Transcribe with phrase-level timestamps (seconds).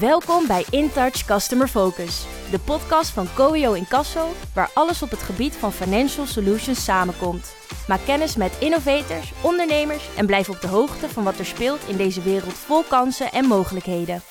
[0.00, 5.54] Welkom bij InTouch Customer Focus, de podcast van Coeo Incasso, waar alles op het gebied
[5.54, 7.54] van financial solutions samenkomt.
[7.88, 11.96] Maak kennis met innovators, ondernemers en blijf op de hoogte van wat er speelt in
[11.96, 14.22] deze wereld vol kansen en mogelijkheden.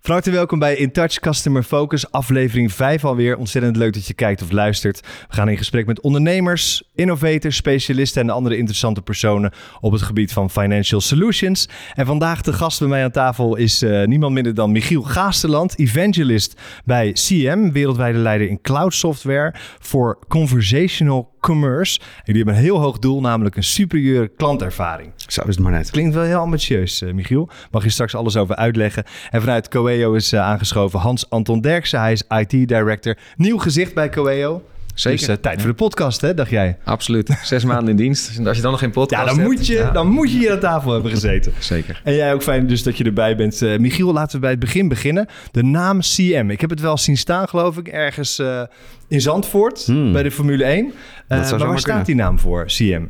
[0.00, 3.36] Van harte welkom bij In Touch Customer Focus, aflevering 5 alweer.
[3.36, 5.00] Ontzettend leuk dat je kijkt of luistert.
[5.00, 10.32] We gaan in gesprek met ondernemers, innovators, specialisten en andere interessante personen op het gebied
[10.32, 11.68] van financial solutions.
[11.94, 15.78] En vandaag de gast bij mij aan tafel is uh, niemand minder dan Michiel Gaasterland,
[15.78, 22.00] evangelist bij CM, wereldwijde leider in cloud software voor conversational commerce.
[22.00, 25.12] En die hebben een heel hoog doel, namelijk een superieure klantervaring.
[25.16, 25.90] Zo is het maar net.
[25.90, 27.48] Klinkt wel heel ambitieus, uh, Michiel.
[27.70, 29.04] Mag je straks alles over uitleggen.
[29.30, 32.00] En vanuit Coeo is uh, aangeschoven Hans-Anton Derksen.
[32.00, 33.16] Hij is IT-director.
[33.36, 34.62] Nieuw gezicht bij Coeo.
[34.94, 35.18] Zeker.
[35.18, 36.76] Dus uh, tijd voor de podcast, hè, dacht jij?
[36.84, 37.38] Absoluut.
[37.42, 38.38] Zes maanden in dienst.
[38.46, 39.90] Als je dan nog geen podcast ja, dan hebt, moet je, ja.
[39.90, 41.52] dan moet je hier aan tafel hebben gezeten.
[41.58, 42.00] Zeker.
[42.04, 43.62] En jij ook fijn dus dat je erbij bent.
[43.62, 45.26] Uh, Michiel, laten we bij het begin beginnen.
[45.50, 46.50] De naam CM.
[46.50, 48.62] Ik heb het wel zien staan, geloof ik, ergens uh,
[49.08, 50.12] in Zandvoort Hmm.
[50.12, 50.92] bij de Formule 1.
[51.28, 53.04] maar waar staat die naam voor, CM?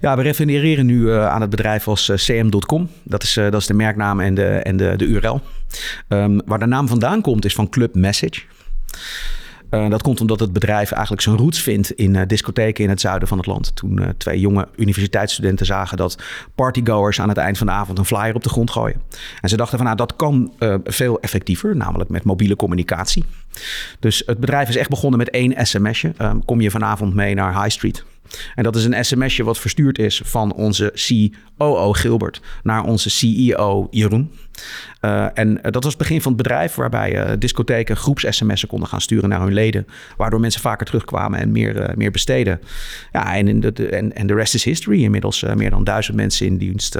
[0.00, 2.88] Ja, we refereren nu uh, aan het bedrijf als uh, cm.com.
[3.02, 5.40] Dat is, uh, dat is de merknaam en de, en de, de URL.
[6.08, 8.40] Um, waar de naam vandaan komt is van Club Message.
[9.88, 13.38] Dat komt omdat het bedrijf eigenlijk zijn roots vindt in discotheken in het zuiden van
[13.38, 13.76] het land.
[13.76, 16.18] Toen twee jonge universiteitsstudenten zagen dat
[16.54, 19.00] partygoers aan het eind van de avond een flyer op de grond gooien.
[19.40, 20.52] En ze dachten van nou dat kan
[20.84, 23.24] veel effectiever, namelijk met mobiele communicatie.
[24.00, 26.12] Dus het bedrijf is echt begonnen met één sms'je.
[26.20, 28.04] Um, kom je vanavond mee naar High Street?
[28.54, 30.92] En dat is een sms'je wat verstuurd is van onze
[31.58, 34.32] COO Gilbert naar onze CEO Jeroen.
[35.00, 39.00] Uh, en dat was het begin van het bedrijf waarbij uh, discotheken groeps-sms'en konden gaan
[39.00, 39.86] sturen naar hun leden.
[40.16, 42.60] Waardoor mensen vaker terugkwamen en meer, meer besteden.
[43.12, 45.02] Ja, en, de, en de rest is history.
[45.02, 46.98] Inmiddels meer dan duizend mensen in dienst,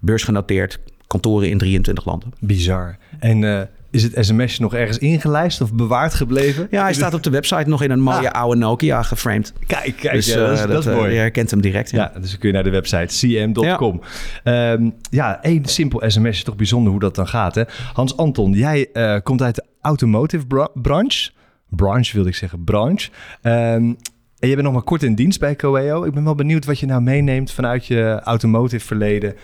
[0.00, 2.32] beursgenoteerd, kantoren in 23 landen.
[2.38, 2.96] Bizar.
[3.18, 6.66] En is het sms nog ergens ingelijst of bewaard gebleven?
[6.70, 8.40] Ja, hij staat op de website nog in een mooie ah.
[8.40, 9.52] oude Nokia geframed.
[9.66, 11.12] Kijk, kijk, dus, ja, dat, is, dat, dat is mooi.
[11.12, 11.90] Je herkent hem direct.
[11.90, 12.10] Ja.
[12.14, 14.00] ja, dus dan kun je naar de website cm.com.
[14.44, 17.54] Ja, um, ja één simpel sms is toch bijzonder hoe dat dan gaat.
[17.54, 17.62] Hè?
[17.92, 21.30] Hans Anton, jij uh, komt uit de automotive bra branche.
[21.68, 23.10] Branche wilde ik zeggen, branche.
[23.42, 23.96] Um,
[24.38, 26.04] en je bent nog maar kort in dienst bij Coeo.
[26.04, 29.34] Ik ben wel benieuwd wat je nou meeneemt vanuit je automotive verleden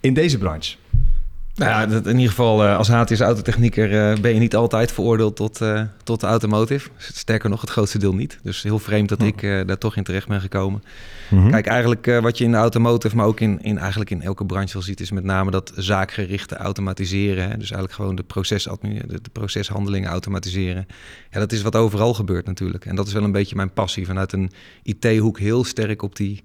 [0.00, 0.76] in deze branche.
[1.56, 4.92] Nou ja, dat in ieder geval uh, als HTS autotechnieker uh, ben je niet altijd
[4.92, 6.88] veroordeeld tot, uh, tot de automotive.
[6.96, 8.38] Sterker nog, het grootste deel niet.
[8.42, 10.82] Dus heel vreemd dat ik daar toch in terecht ben gekomen.
[11.30, 11.50] Mm -hmm.
[11.50, 14.72] Kijk, eigenlijk wat je in de automotive, maar ook in, in, eigenlijk in elke branche
[14.72, 15.00] wel ziet...
[15.00, 17.42] is met name dat zaakgerichte automatiseren.
[17.42, 17.56] Hè?
[17.56, 20.86] Dus eigenlijk gewoon de, proces, de, de proceshandelingen automatiseren.
[21.30, 22.84] Ja, dat is wat overal gebeurt natuurlijk.
[22.84, 24.06] En dat is wel een beetje mijn passie.
[24.06, 24.50] Vanuit een
[24.82, 26.44] IT-hoek heel sterk op die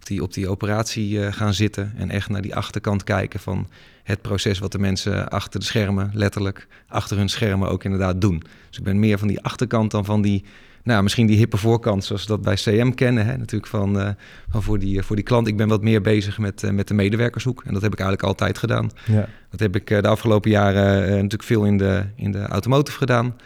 [0.00, 3.68] op die, op die operatie uh, gaan zitten en echt naar die achterkant kijken van
[4.02, 8.42] het proces wat de mensen achter de schermen, letterlijk achter hun schermen ook inderdaad doen.
[8.68, 10.44] Dus ik ben meer van die achterkant dan van die,
[10.82, 13.36] nou misschien die hippe voorkant zoals we dat bij CM kennen, hè?
[13.36, 14.08] natuurlijk van, uh,
[14.48, 15.46] van voor, die, voor die klant.
[15.46, 18.28] Ik ben wat meer bezig met, uh, met de medewerkershoek en dat heb ik eigenlijk
[18.28, 18.90] altijd gedaan.
[19.06, 19.28] Ja.
[19.50, 23.36] Dat heb ik de afgelopen jaren natuurlijk veel in de, in de automotive gedaan.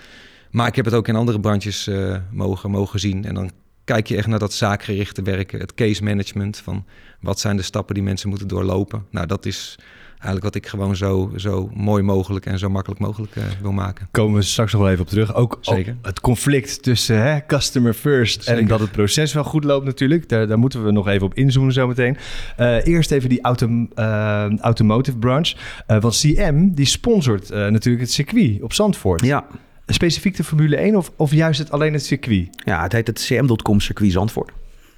[0.50, 1.90] Maar ik heb het ook in andere branches
[2.30, 3.50] mogen, mogen zien en dan
[3.84, 6.84] kijk je echt naar dat zaakgerichte werken, het case management van
[7.20, 9.06] wat zijn de stappen die mensen moeten doorlopen.
[9.10, 9.78] Nou, dat is
[10.24, 14.08] eigenlijk wat ik gewoon zo, zo mooi mogelijk en zo makkelijk mogelijk uh, wil maken.
[14.10, 15.34] Komen we straks nog wel even op terug.
[15.34, 15.96] Ook, Zeker.
[16.02, 18.60] het conflict tussen hè, customer first Zeker.
[18.60, 20.28] en dat het proces wel goed loopt natuurlijk.
[20.28, 22.16] Daar, daar moeten we nog even op inzoomen zo meteen.
[22.60, 25.52] Uh, eerst even die auto, uh, automotive branch.
[25.86, 29.24] Want CM die sponsort natuurlijk het circuit op Zandvoort.
[29.24, 29.46] Ja.
[29.86, 32.48] Specifiek de Formule 1 of, of juist het, alleen het circuit?
[32.64, 34.52] Ja, het heet het cm.com circuit Zandvoort.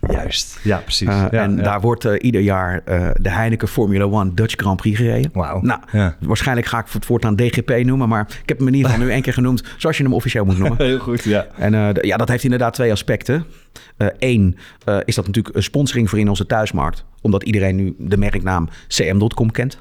[0.08, 1.08] Juist, ja precies.
[1.08, 1.62] Uh, ja, en ja.
[1.62, 5.30] daar wordt uh, ieder jaar uh, de Heineken Formula 1 Dutch Grand Prix gereden.
[5.32, 5.60] Wauw.
[5.60, 6.16] Nou, ja.
[6.20, 9.12] waarschijnlijk ga ik het voortaan DGP noemen, maar ik heb hem in ieder geval nu
[9.12, 10.78] één keer genoemd zoals je hem officieel moet noemen.
[10.86, 11.46] Heel goed, ja.
[11.56, 13.44] En ja, dat heeft inderdaad twee aspecten.
[14.18, 14.56] Eén
[15.04, 19.50] is dat natuurlijk een sponsoring voor in onze thuismarkt, omdat iedereen nu de merknaam cm.com
[19.50, 19.78] kent.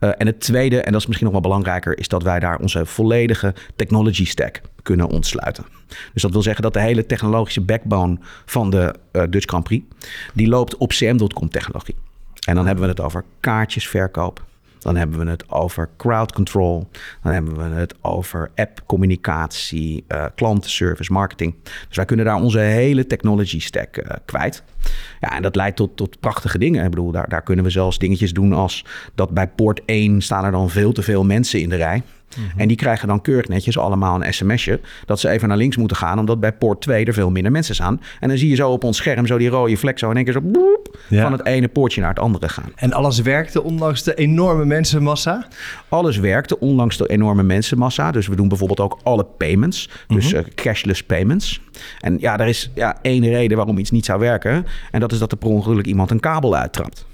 [0.00, 2.58] Uh, en het tweede, en dat is misschien nog wel belangrijker, is dat wij daar
[2.58, 5.64] onze volledige technology stack kunnen ontsluiten.
[6.12, 9.84] Dus dat wil zeggen dat de hele technologische backbone van de uh, Dutch Grand Prix,
[10.34, 11.96] die loopt op cm.com technologie.
[12.46, 14.42] En dan hebben we het over kaartjesverkoop.
[14.84, 16.88] Dan hebben we het over crowd control.
[17.22, 21.54] Dan hebben we het over app-communicatie, uh, klantenservice, marketing.
[21.88, 24.62] Dus wij kunnen daar onze hele technology stack uh, kwijt.
[25.20, 26.84] Ja, en dat leidt tot, tot prachtige dingen.
[26.84, 28.84] Ik bedoel, daar, daar kunnen we zelfs dingetjes doen als
[29.14, 32.02] dat bij poort 1 staan er dan veel te veel mensen in de rij.
[32.36, 32.60] Mhm.
[32.60, 35.96] En die krijgen dan keurig netjes allemaal een sms'je dat ze even naar links moeten
[35.96, 38.00] gaan, omdat bij poort 2 er veel minder mensen staan.
[38.20, 40.24] En dan zie je zo op ons scherm zo die rode vlek zo in één
[40.24, 42.72] keer zo boep, van het ene poortje naar het andere gaan.
[42.74, 45.46] En alles werkte ondanks de enorme mensenmassa?
[45.88, 48.10] Alles werkte ondanks de enorme mensenmassa.
[48.10, 50.36] Dus we doen bijvoorbeeld ook alle payments, dus mhm.
[50.36, 51.60] eh, cashless payments.
[52.00, 54.66] En ja, er is ja, één reden waarom iets niet zou werken.
[54.90, 57.06] En dat is dat er per ongeluk iemand een kabel uittrapt.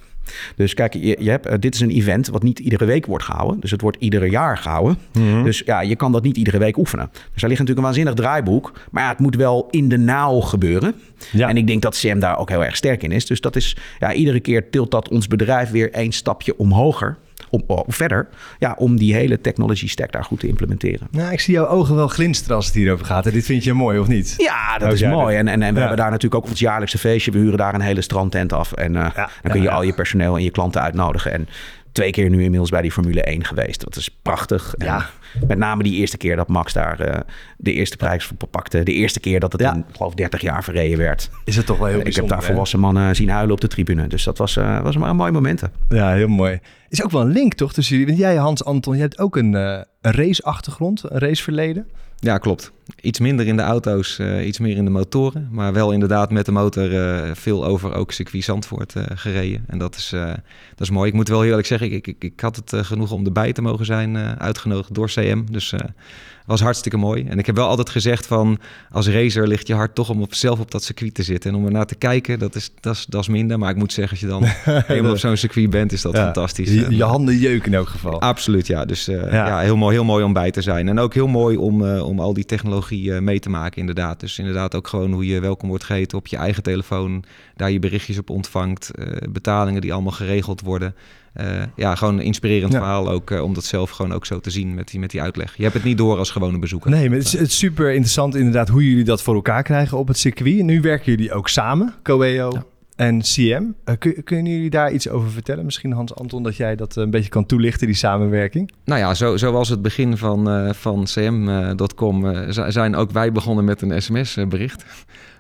[0.57, 3.25] Dus kijk, je, je hebt, eh, dit is een event wat niet iedere week wordt
[3.25, 3.61] gehouden.
[3.61, 4.99] Dus het wordt iedere jaar gehouden.
[5.13, 5.43] Mhm.
[5.43, 7.09] Dus ja, je kan dat niet iedere week oefenen.
[7.13, 8.73] Dus daar ligt natuurlijk een waanzinnig draaiboek.
[8.91, 10.95] Maar ja, het moet wel in de nauw gebeuren.
[11.33, 11.49] Ja.
[11.49, 13.27] En ik denk dat CM daar ook heel erg sterk in is.
[13.27, 17.17] Dus dat is, ja, iedere keer tilt dat ons bedrijf weer één stapje omhoger
[17.51, 21.09] om, oh, verder, ja, om die hele technology stack daar goed te implementeren.
[21.11, 23.27] Nou, ik zie jouw ogen wel glinsteren als het hierover gaat.
[23.27, 24.35] En dit vind je mooi, of niet?
[24.37, 25.37] Ja, dat is mooi.
[25.37, 27.31] En, en, en we hebben daar natuurlijk ook ons jaarlijkse feestje.
[27.31, 28.73] We huren daar een hele strandtent af.
[28.73, 31.33] En uh, dan kun je al je personeel en je klanten uitnodigen.
[31.33, 31.49] En
[31.93, 33.85] twee keer nu inmiddels bij die Formule 1 geweest.
[33.85, 34.75] Dat is prachtig.
[34.79, 35.11] Ja.
[35.47, 37.21] met name die eerste keer dat Max daar uh,
[37.57, 38.83] de eerste prijs voor pakte.
[38.83, 41.31] De eerste keer dat het in, geloof 30 jaar verreden werd.
[41.45, 44.07] Is het toch wel heel Ik heb daar volwassen mannen zien huilen op de tribune.
[44.07, 45.63] Dus dat was, uh, was maar een mooi moment.
[45.89, 46.61] Ja, heel mooi.
[46.89, 48.15] Is ook wel een link toch tussen jullie?
[48.15, 51.87] Want jij, Hans Anton, je hebt ook een, uh, een raceachtergrond, een raceverleden.
[52.21, 52.73] Ja, klopt.
[53.01, 55.49] Iets minder in de auto's, uh, iets meer in de motoren.
[55.51, 59.65] Maar wel inderdaad met de motor uh, veel over ook circuit Zandvoort uh, gereden.
[59.67, 61.09] En dat is, dat is mooi.
[61.09, 63.85] Ik moet wel eerlijk zeggen, ik, ik, ik had het genoeg om erbij te mogen
[63.85, 65.45] zijn uitgenodigd door CM.
[65.51, 65.75] Dus
[66.51, 67.27] was hartstikke mooi.
[67.29, 68.59] En ik heb wel altijd gezegd van
[68.91, 71.51] als racer ligt je hart toch om op, zelf op dat circuit te zitten.
[71.51, 73.59] En om er naar te kijken, dat is, dat, is, dat is minder.
[73.59, 74.43] Maar ik moet zeggen, als je dan
[74.87, 76.73] helemaal op zo'n circuit bent, is dat fantastisch.
[76.73, 78.21] Je, je, handen jeuken in elk geval.
[78.21, 78.85] Absoluut, ja.
[78.85, 79.47] Dus uh, ja.
[79.47, 79.61] ja.
[79.61, 80.89] heel, mooi, heel mooi om bij te zijn.
[80.89, 84.21] En ook heel mooi om, uh, om al die technologie uh, mee te maken, inderdaad.
[84.21, 87.25] Dus inderdaad ook gewoon hoe je welkom wordt geheten op je eigen telefoon.
[87.57, 88.91] Daar je berichtjes op ontvangt.
[89.31, 90.95] betalingen die allemaal geregeld worden.
[91.37, 94.51] Uh, ja, gewoon een inspirerend verhaal ook uh, om dat zelf gewoon ook zo te
[94.51, 95.57] zien met die, met die uitleg.
[95.57, 96.91] Je hebt het niet door als gewone bezoeker.
[96.91, 99.99] Nee, maar het is, het is super interessant inderdaad hoe jullie dat voor elkaar krijgen
[99.99, 100.63] op het circuit.
[100.63, 102.51] Nu werken jullie ook samen, Coeo
[103.01, 103.41] en CM.
[103.41, 105.65] Uh, eh, kun, kunnen jullie daar iets over vertellen?
[105.65, 108.73] Misschien Hans Anton, dat jij dat een beetje kan toelichten, die samenwerking?
[108.85, 114.85] Nou ja, zo, het begin van, van cm.com zijn ook wij begonnen met een sms-bericht.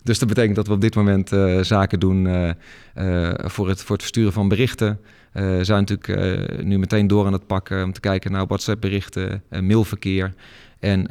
[0.03, 1.29] Dus dat betekent dat we op dit moment
[1.61, 2.25] zaken doen
[3.37, 5.01] voor, het, voor het versturen van berichten...
[5.35, 9.43] Uh, zijn natuurlijk uh, nu meteen door aan het pakken om te kijken naar WhatsApp-berichten,
[9.51, 10.33] uh, mailverkeer.
[10.81, 11.06] En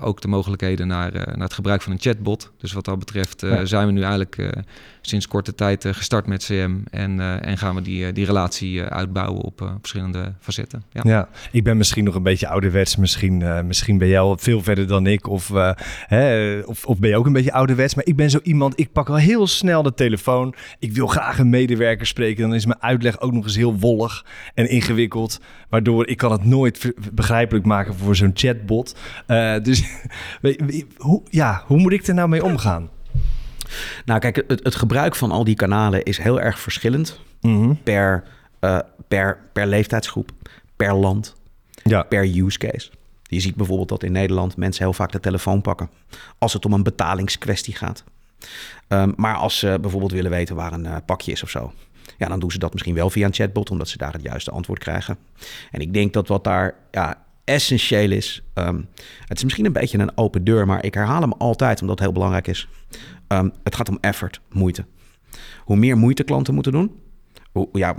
[0.00, 2.52] ook de mogelijkheden naar, naar het gebruik van een chatbot.
[2.58, 4.52] Dus wat dat betreft zijn we nu eigenlijk
[5.00, 6.76] sinds korte tijd gestart met CM.
[6.90, 10.82] En, en gaan we die, die relatie uitbouwen op verschillende facetten.
[10.92, 11.00] Ja.
[11.04, 11.28] ja.
[11.52, 12.96] ik ben misschien nog een beetje ouderwets.
[12.96, 15.28] Misschien, misschien ben jij al veel verder dan ik.
[15.28, 15.52] Of,
[16.06, 17.94] hè, of, of ben je ook een beetje ouderwets.
[17.94, 20.54] Maar ik ben zo iemand, ik pak al heel snel de telefoon.
[20.78, 22.42] Ik wil graag een medewerker spreken.
[22.42, 24.24] Dan is mijn uitleg ook nog eens heel wollig
[24.54, 25.40] en ingewikkeld.
[25.68, 28.96] Waardoor ik kan het nooit begrijpelijk maken voor zo'n chatbot.
[29.26, 29.84] Uh, dus
[30.96, 32.90] hoe, ja, hoe moet ik er nou mee omgaan?
[34.04, 37.74] Nou, kijk, het, het gebruik van al die kanalen is heel erg verschillend mhm.
[37.82, 38.24] per,
[38.60, 38.78] uh,
[39.08, 40.30] per, per leeftijdsgroep,
[40.76, 41.34] per land,
[41.82, 42.02] ja.
[42.02, 42.90] per use case.
[43.22, 45.90] Je ziet bijvoorbeeld dat in Nederland mensen heel vaak de telefoon pakken
[46.38, 48.04] als het om een betalingskwestie gaat.
[48.88, 51.72] Um, maar als ze bijvoorbeeld willen weten waar een uh, pakje is of zo,
[52.18, 54.50] ja, dan doen ze dat misschien wel via een chatbot, omdat ze daar het juiste
[54.50, 55.18] antwoord krijgen.
[55.70, 58.80] En ik denk dat wat daar ja, essentieel is, ehm,
[59.26, 62.04] het is misschien een beetje een open deur, maar ik herhaal hem altijd omdat het
[62.04, 62.68] heel belangrijk is.
[63.28, 64.84] Ehm, het gaat om effort, moeite.
[65.58, 67.00] Hoe meer moeite klanten moeten doen,
[67.52, 67.96] hoe, ja,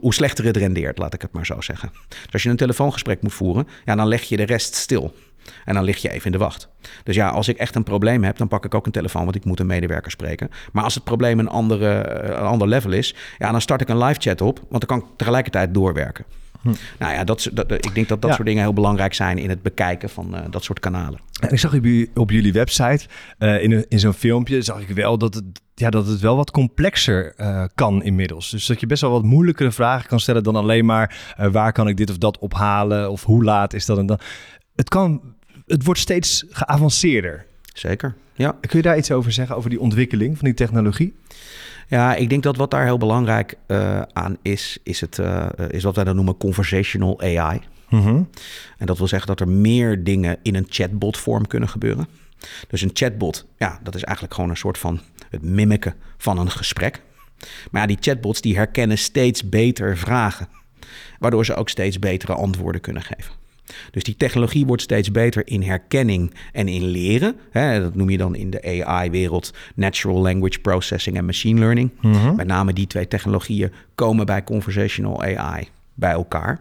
[0.00, 1.90] slechter het rendeert, laat ik het maar zo zeggen.
[2.08, 5.14] Dus als je een telefoongesprek moet voeren, ja, dan leg je de rest stil.
[5.64, 6.68] En dan lig je even in de wacht.
[7.02, 9.36] Dus ja, als ik echt een probleem heb, dan pak ik ook een telefoon, want
[9.36, 10.50] ik moet een medewerker spreken.
[10.72, 13.98] Maar als het probleem een, andere, een ander level is, ja, dan start ik een
[13.98, 16.24] live chat op, want dan kan ik tegelijkertijd doorwerken.
[16.60, 16.72] Hm.
[16.98, 19.62] Nou ja, dat, dat, ik denk dat dat soort dingen heel belangrijk zijn in het
[19.62, 21.20] bekijken van uh, dat soort kanalen.
[21.40, 23.06] En ik zag op, op jullie website,
[23.38, 26.50] uh, in, in zo'n filmpje, zag ik wel dat het, ja, dat het wel wat
[26.50, 28.50] complexer uh, kan inmiddels.
[28.50, 31.88] Dus dat je best wel wat moeilijkere vragen kan stellen dan alleen maar waar kan
[31.88, 34.18] ik dit of dat ophalen of hoe laat is dat en dan.
[34.74, 35.20] Het kan
[35.68, 37.46] het wordt steeds geavanceerder.
[37.74, 38.56] Zeker, ja.
[38.60, 41.14] Kun je daar iets over zeggen, over die ontwikkeling van die technologie?
[41.88, 45.82] Ja, ik denk dat wat daar heel belangrijk uh, aan is, is, het, uh, is
[45.82, 47.60] wat wij dan noemen conversational AI.
[47.88, 48.28] Mm -hmm.
[48.78, 52.08] En dat wil zeggen dat er meer dingen in een chatbot-vorm kunnen gebeuren.
[52.68, 56.50] Dus een chatbot, ja, dat is eigenlijk gewoon een soort van het mimiken van een
[56.50, 57.02] gesprek.
[57.70, 60.48] Maar ja, die chatbots die herkennen steeds beter vragen,
[61.18, 63.32] waardoor ze ook steeds betere antwoorden kunnen geven.
[63.90, 67.36] Dus die technologie wordt steeds beter in herkenning en in leren.
[67.50, 71.90] Hè, dat noem je dan in de AI-wereld Natural Language Processing en Machine Learning.
[72.36, 76.60] Met name die twee technologieën komen bij conversational AI bij elkaar.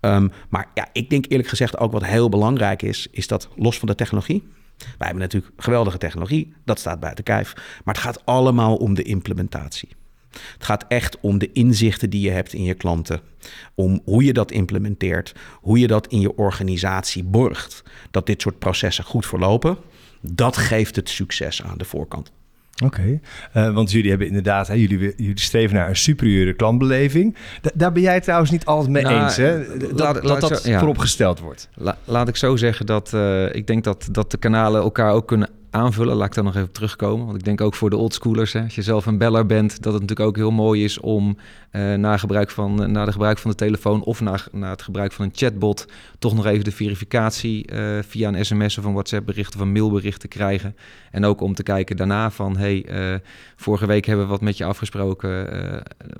[0.00, 3.78] Ehm, maar ja, ik denk eerlijk gezegd ook wat heel belangrijk is, is dat los
[3.78, 4.46] van de technologie.
[4.78, 7.52] Wij hebben natuurlijk geweldige technologie, dat staat buiten kijf.
[7.84, 9.88] Maar het gaat allemaal om de implementatie.
[10.32, 13.20] Het gaat echt om de inzichten die je hebt in je klanten.
[13.74, 15.34] Om hoe je dat implementeert.
[15.60, 17.82] Hoe je dat in je organisatie borgt.
[18.10, 19.76] Dat dit soort processen goed verlopen.
[20.20, 22.32] Dat geeft het succes aan de voorkant.
[22.84, 23.20] Oké,
[23.52, 27.36] eh, want jullie hebben inderdaad, hè, jullie, jullie streven naar een superieure klantbeleving.
[27.74, 29.76] daar ben jij trouwens niet altijd mee nou, eens, hè?
[29.76, 31.68] Dat laat, dat, dat zo, vooropgesteld wordt.
[32.04, 35.48] laat ik zo zeggen dat uh, ik denk dat, dat de kanalen elkaar ook kunnen
[35.72, 36.16] aanvullen.
[36.16, 37.26] Laat ik daar nog even terugkomen.
[37.26, 39.92] Want ik denk ook voor de oldschoolers, hè, als je zelf een beller bent, dat
[39.92, 41.36] het natuurlijk ook heel mooi is om
[41.72, 45.12] uh, na, gebruik van, na de gebruik van de telefoon of na, na het gebruik
[45.12, 45.86] van een chatbot
[46.18, 49.72] toch nog even de verificatie uh, via een sms of een WhatsApp bericht of een
[49.72, 50.76] mailbericht te krijgen.
[51.10, 53.18] En ook om te kijken daarna van, hey, uh,
[53.56, 55.30] vorige week hebben we wat met je afgesproken,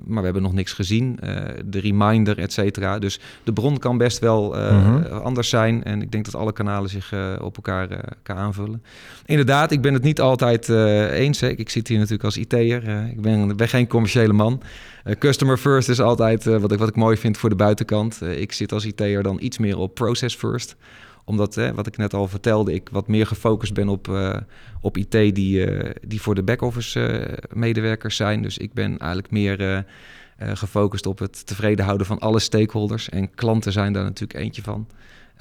[0.05, 1.19] maar we hebben nog niks gezien.
[1.65, 2.99] de reminder, et cetera.
[2.99, 5.85] Dus de bron kan best wel mm anders zijn.
[5.85, 8.83] En ik denk dat alle kanalen zich op elkaar, elkaar aanvullen.
[9.43, 11.41] Inderdaad, ik ben het niet altijd eens.
[11.41, 11.49] Hè.
[11.49, 13.09] Ik zit hier natuurlijk als IT'er.
[13.09, 14.63] ik ben, geen commerciële man.
[15.05, 18.19] Uh, customer first is altijd uh, wat, ik, wat ik mooi vind voor de buitenkant.
[18.23, 20.77] Uh, ik zit als IT'er dan iets meer op process first.
[21.25, 24.09] Omdat, wat ik net al vertelde, ik wat meer gefocust ben op,
[24.81, 25.67] op IT die,
[26.07, 28.43] die voor de back-office medewerkers zijn.
[28.43, 29.85] Dus ik ben eigenlijk meer
[30.39, 33.09] gefocust op het tevreden houden van alle stakeholders.
[33.09, 34.87] En klanten zijn daar natuurlijk eentje van.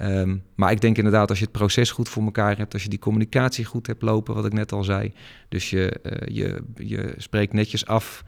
[0.04, 2.90] Um, maar ik denk inderdaad, als je het proces goed voor elkaar hebt, als je
[2.90, 5.14] die communicatie goed hebt lopen, wat ik net al zei.
[5.50, 8.24] Dus je, je, je spreekt netjes af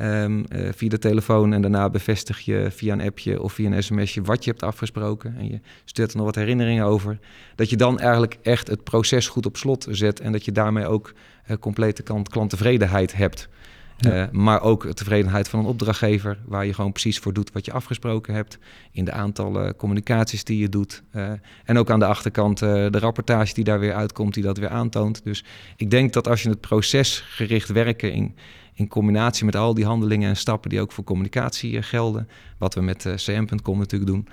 [0.00, 3.82] Um, uh, via de telefoon en daarna bevestig je via een appje of via een
[3.82, 5.36] sms'je wat je hebt afgesproken.
[5.38, 7.18] En je stuurt er nog wat herinneringen over.
[7.54, 10.86] Dat je dan eigenlijk echt het proces goed op slot zet en dat je daarmee
[10.86, 11.12] ook
[11.50, 13.48] uh, complete klant, klanttevredenheid hebt.
[13.98, 14.22] Ja.
[14.22, 17.72] Uh, maar ook tevredenheid van een opdrachtgever, waar je gewoon precies voor doet wat je
[17.72, 18.58] afgesproken hebt.
[18.92, 21.02] In de aantallen communicaties die je doet.
[21.12, 21.30] Uh,
[21.64, 24.68] en ook aan de achterkant uh, de rapportage die daar weer uitkomt, die dat weer
[24.68, 25.24] aantoont.
[25.24, 25.44] Dus
[25.76, 28.36] ik denk dat als je het procesgericht werken in,
[28.74, 32.28] in combinatie met al die handelingen en stappen die ook voor communicatie gelden,
[32.58, 34.28] wat we met cm.com natuurlijk doen,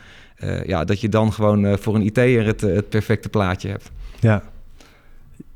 [0.66, 3.92] ja, dat je dan gewoon voor een IT'er het, het perfecte plaatje hebt.
[4.20, 4.44] Ja.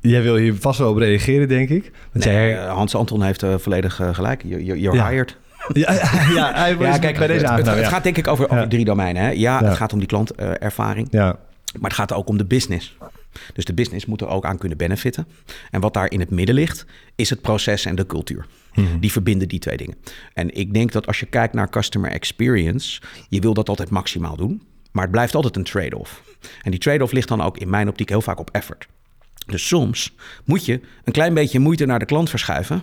[0.00, 1.92] Jij wil hier vast wel op reageren, denk ik.
[2.12, 2.66] Want nee, jij...
[2.66, 4.42] Hans Anton heeft volledig gelijk.
[4.46, 5.08] You're, you're ja.
[5.08, 5.36] hired.
[5.72, 5.92] Ja,
[6.34, 9.22] ja, hij ja kijk, bij deze het, het, gaat denk ik over, over drie domeinen.
[9.22, 9.30] Hè?
[9.30, 11.08] Ja, het gaat om die klantervaring.
[11.10, 11.38] ja.
[11.72, 12.96] Maar het gaat ook om de business.
[13.52, 15.26] Dus de business moet er ook aan kunnen benefitten.
[15.70, 18.46] En wat daar in het midden ligt, is het proces en de cultuur.
[18.74, 18.98] Mhm.
[19.00, 19.96] Die verbinden die twee dingen.
[20.34, 24.36] En ik denk dat als je kijkt naar customer experience, je wil dat altijd maximaal
[24.36, 24.62] doen.
[24.92, 26.22] Maar het blijft altijd een trade-off.
[26.62, 28.86] En die trade-off ligt dan ook in mijn optiek heel vaak op effort.
[29.50, 30.14] Dus soms
[30.44, 32.82] moet je een klein beetje moeite naar de klant verschuiven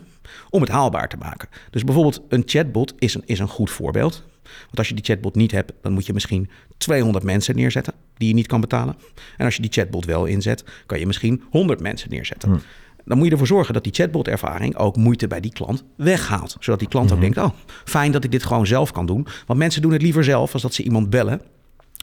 [0.49, 1.49] om het haalbaar te maken.
[1.69, 4.23] Dus bijvoorbeeld een chatbot is een, is een goed voorbeeld.
[4.43, 8.27] Want als je die chatbot niet hebt, dan moet je misschien 200 mensen neerzetten die
[8.27, 8.95] je niet kan betalen.
[9.37, 12.49] En als je die chatbot wel inzet, kan je misschien 100 mensen neerzetten.
[12.49, 12.61] Hmm.
[13.05, 16.55] Dan moet je ervoor zorgen dat die chatbot-ervaring ook moeite bij die klant weghaalt.
[16.59, 17.33] Zodat die klant ook hmm.
[17.33, 19.27] denkt: oh, fijn dat ik dit gewoon zelf kan doen.
[19.45, 21.41] Want mensen doen het liever zelf als dat ze iemand bellen.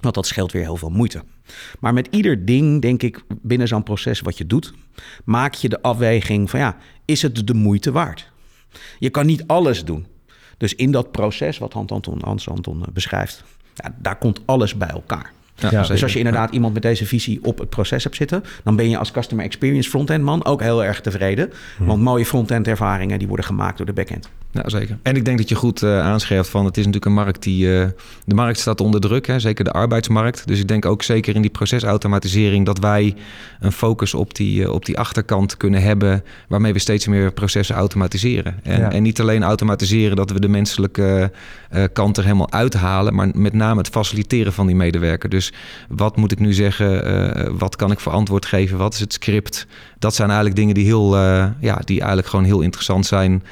[0.05, 1.23] Want dat scheelt weer heel veel moeite.
[1.81, 4.75] Maar met ieder ding, denk ik, binnen zo'n proces wat je doet,
[5.25, 8.33] maak je de afweging van ja, is het de moeite waard?
[8.99, 10.07] Je kan niet alles doen.
[10.57, 13.45] Dus in dat proces wat Hans Anton, Hans Anton eh, beschrijft,
[13.75, 15.33] ja, daar komt alles bij elkaar.
[15.55, 18.77] Ja, dus als je inderdaad iemand met deze visie op het proces hebt zitten, dan
[18.77, 21.53] ben je als customer experience frontend man ook heel erg tevreden.
[21.77, 21.87] Hmm.
[21.87, 24.31] Want mooie frontend ervaringen die worden gemaakt door de backend.
[24.55, 24.99] Ja, zeker.
[25.03, 27.67] En ik denk dat je goed uh, aanscherpt van het is natuurlijk een markt die.
[27.67, 27.87] Uh,
[28.25, 30.47] de markt staat onder druk, hè, zeker de arbeidsmarkt.
[30.47, 33.15] Dus ik denk ook zeker in die procesautomatisering dat wij
[33.61, 36.25] een focus op die, uh, op die achterkant kunnen hebben.
[36.49, 38.55] Waarmee we steeds meer processen automatiseren.
[38.63, 38.93] En, ja.
[38.93, 41.33] en niet alleen automatiseren dat we de menselijke
[41.93, 45.29] kant er helemaal uithalen, maar met name het faciliteren van die medewerker.
[45.29, 45.53] Dus
[45.89, 47.59] wat moet ik nu zeggen?
[47.59, 48.79] wat kan ik voor antwoord geven?
[48.79, 49.67] Wat is het script?
[49.99, 51.17] Dat zijn eigenlijk dingen die, heel,
[51.61, 53.43] ja, die eigenlijk gewoon heel interessant zijn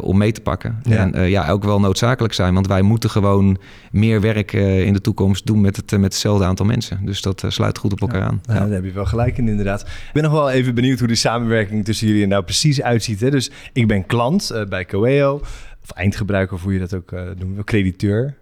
[0.00, 0.80] om mee te pakken.
[0.82, 0.96] Ja.
[0.96, 2.54] En uh, ja, ook wel noodzakelijk zijn.
[2.54, 3.58] Want wij moeten gewoon
[3.90, 7.00] meer werk uh, in de toekomst doen met, het, uh, met hetzelfde aantal mensen.
[7.04, 8.26] Dus dat sluit goed op elkaar ja.
[8.26, 8.40] aan.
[8.46, 9.80] Ja, daar heb je wel gelijk in, inderdaad.
[9.80, 13.20] Ik ben nog wel even benieuwd hoe de samenwerking tussen jullie er nou precies uitziet.
[13.20, 13.30] Hè?
[13.30, 15.40] Dus ik ben klant bij Coeo.
[15.82, 17.64] Of eindgebruiker, of hoe je dat ook noemt.
[17.64, 18.34] Crediteur.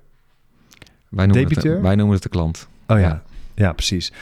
[1.09, 1.73] Wij noemen, Debiteur?
[1.73, 2.69] Het, wij noemen het de klant.
[2.87, 3.23] Oh ja,
[3.55, 4.13] ja, precies.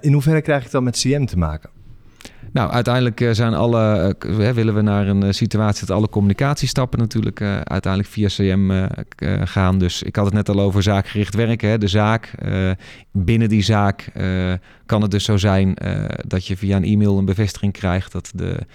[0.00, 1.70] in hoeverre krijg ik dan met CM te maken?
[2.54, 4.16] Nou, uiteindelijk zijn alle,
[4.54, 8.86] willen we naar een situatie dat alle communicatiestappen natuurlijk uiteindelijk via CM
[9.44, 9.78] gaan.
[9.78, 11.68] Dus ik had het net al over zaakgericht werken.
[11.68, 11.78] Hè.
[11.78, 12.30] De zaak,
[13.12, 14.12] binnen die zaak
[14.86, 15.76] kan het dus zo zijn
[16.26, 18.66] dat je via een e-mail een bevestiging krijgt dat de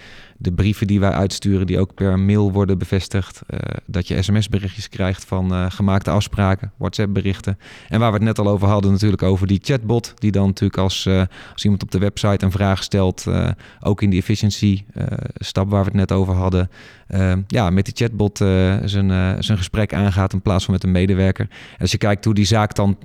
[0.41, 3.41] de brieven die wij uitsturen, die ook per mail worden bevestigd.
[3.49, 7.57] Uh, dat je sms-berichtjes krijgt van uh, gemaakte afspraken, WhatsApp-berichten.
[7.89, 10.13] En waar we het net al over hadden, natuurlijk over die chatbot.
[10.15, 11.07] Die dan natuurlijk als,
[11.53, 13.25] als iemand op de website een vraag stelt,
[13.79, 16.69] ook in die efficiency-stap waar we het net over hadden.
[17.47, 21.47] ja, met die chatbot zijn, zijn gesprek aangaat in plaats van met een medewerker.
[21.49, 22.97] En als je kijkt hoe die zaak dan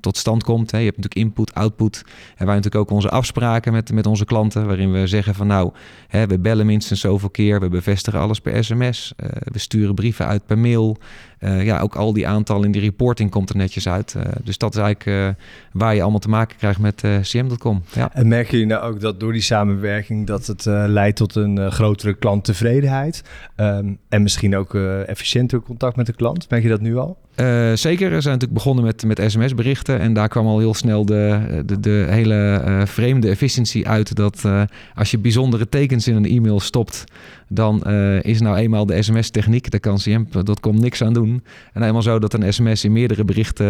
[0.00, 0.70] tot stand komt.
[0.70, 2.04] Hè, je hebt natuurlijk input, output.
[2.36, 5.72] En wij natuurlijk ook onze afspraken met, met onze klanten, waarin we zeggen van nou,
[6.08, 7.60] hè, we bellen minstens zoveel keer.
[7.60, 9.12] We bevestigen alles per sms.
[9.16, 10.96] Eh, we sturen brieven uit per mail.
[11.40, 14.14] Uh, ja, ook al die aantallen in die reporting komt er netjes uit.
[14.16, 15.36] Uh, dus dat is eigenlijk
[15.72, 17.82] waar je allemaal te maken krijgt met cm.com.
[17.92, 18.10] Ja.
[18.12, 22.14] En merken jullie nou ook dat door die samenwerking dat het leidt tot een grotere
[22.14, 23.22] klanttevredenheid?
[23.56, 26.50] Um, en misschien ook efficiënter contact met de klant?
[26.50, 27.18] Merk je dat nu al?
[27.40, 30.00] Uh, zeker, we zijn natuurlijk begonnen met, met sms-berichten.
[30.00, 34.16] En daar kwam al heel snel de, de, de hele uh, vreemde efficiëntie uit.
[34.16, 34.62] Dat uh,
[34.94, 37.04] als je bijzondere tekens in een e-mail stopt,
[37.48, 37.84] dan
[38.20, 41.42] is nou eenmaal de sms-techniek, daar kan CM.com niks aan doen.
[41.72, 43.66] En eenmaal zo dat een sms in meerdere berichten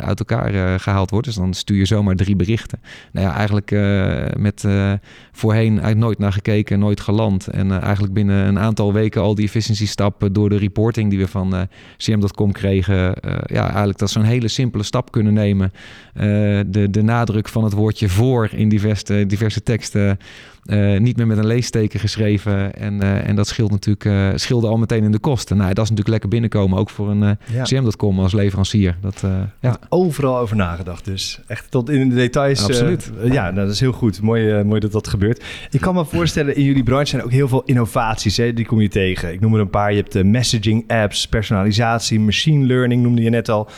[0.00, 1.26] uit elkaar gehaald wordt.
[1.26, 2.80] Dus dan stuur je zomaar drie berichten.
[3.12, 3.70] Nou ja, eigenlijk
[4.38, 4.64] met
[5.32, 7.46] voorheen eigenlijk nooit naar gekeken, nooit geland.
[7.46, 11.68] En eigenlijk binnen een aantal weken al die efficiëntiestappen door de reporting die we van
[11.96, 12.95] CM.com kregen.
[13.46, 15.72] Ja, eigenlijk dat zo'n hele simpele stap kunnen nemen.
[16.66, 20.18] de, de nadruk van het woordje voor in diverse, diverse teksten
[20.66, 22.74] uh, niet meer met een leesteken geschreven.
[22.74, 25.56] En, uh, en dat scheelt natuurlijk, uh, scheelde al meteen in de kosten.
[25.56, 27.62] Nou, dat is natuurlijk lekker binnenkomen, ook voor een ja.
[27.62, 28.96] CM.com als leverancier.
[29.00, 29.24] Dat,
[29.60, 29.78] ja.
[29.88, 31.40] Overal over nagedacht dus.
[31.46, 32.64] Echt tot in de details.
[32.64, 33.12] Absoluut.
[33.24, 34.22] ja, nou, dat is heel goed.
[34.22, 35.44] Mooi, mooi dat dat gebeurt.
[35.70, 38.36] Ik kan me voorstellen, in jullie branche zijn ook heel veel innovaties.
[38.36, 38.52] Hè?
[38.52, 39.32] Die kom je tegen.
[39.32, 39.90] Ik noem er een paar.
[39.90, 43.68] Je hebt de messaging apps, personalisatie, machine learning noemde je net al.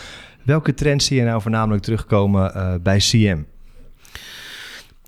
[0.43, 3.39] Welke trends zie je nou voornamelijk terugkomen bij CM?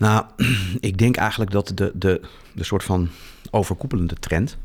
[0.00, 0.24] Nou,
[0.80, 2.20] ik denk eigenlijk dat de, de,
[2.54, 3.08] de soort van
[3.50, 4.58] overkoepelende trend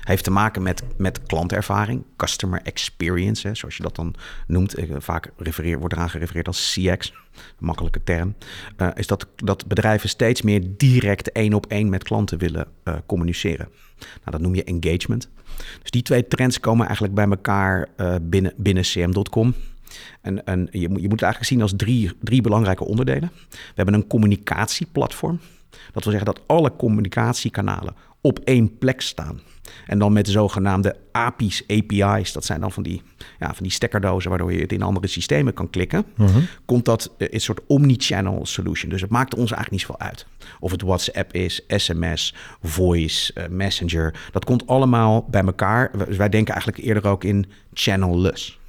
[0.00, 4.14] heeft te maken met, met klantervaring, customer experience, hè, zoals je dat dan
[4.46, 4.74] noemt.
[4.98, 7.12] Vaak refereer, wordt eraan gerefereerd als CX,
[7.58, 8.34] makkelijke term.
[8.76, 12.94] Uh, is dat, dat bedrijven steeds meer direct één op één met klanten willen uh,
[13.06, 13.68] communiceren.
[13.98, 15.28] Nou, dat noem je engagement.
[15.82, 17.88] Dus die twee trends komen eigenlijk bij elkaar
[18.22, 19.54] binnen, binnen cm.com.
[20.20, 23.30] En, en je, moet, je moet het eigenlijk zien als drie, drie belangrijke onderdelen.
[23.50, 25.40] We hebben een communicatieplatform.
[25.92, 29.40] Dat wil zeggen dat alle communicatiekanalen op één plek staan.
[29.86, 33.02] En dan met de zogenaamde API's, API's, dat zijn dan van die,
[33.38, 36.04] ja, van die stekkerdozen waardoor je het in andere systemen kan klikken.
[36.18, 36.42] Uh-huh.
[36.64, 38.90] Komt dat uh, een soort omnichannel solution.
[38.90, 40.26] Dus het maakt ons eigenlijk niet zoveel uit.
[40.60, 44.14] Of het WhatsApp is, SMS, voice, uh, messenger.
[44.32, 45.90] Dat komt allemaal bij elkaar.
[46.16, 48.60] Wij denken eigenlijk eerder ook in channelless.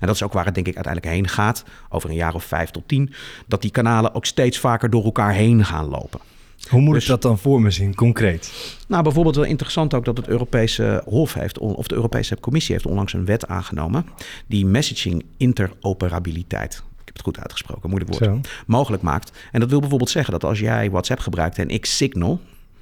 [0.00, 2.44] En dat is ook waar het denk ik uiteindelijk heen gaat, over een jaar of
[2.44, 3.12] vijf tot tien,
[3.46, 6.20] dat die kanalen ook steeds vaker door elkaar heen gaan lopen.
[6.68, 8.52] Hoe moet dus, ik dat dan voor me zien, concreet?
[8.88, 12.86] Nou, bijvoorbeeld wel interessant ook dat het Europese Hof heeft, of de Europese Commissie heeft
[12.86, 14.06] onlangs een wet aangenomen
[14.46, 19.32] die messaging interoperabiliteit ik heb het goed uitgesproken, moeilijk woord, mogelijk maakt.
[19.52, 22.40] En dat wil bijvoorbeeld zeggen dat als jij WhatsApp gebruikt en ik Signal,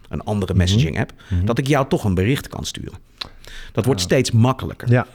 [0.09, 0.61] een andere mhm.
[0.63, 1.45] messaging app, mhm.
[1.45, 2.99] dat ik jou toch een bericht kan sturen.
[3.73, 4.91] Dat wordt steeds makkelijker.
[4.91, 5.07] Ja.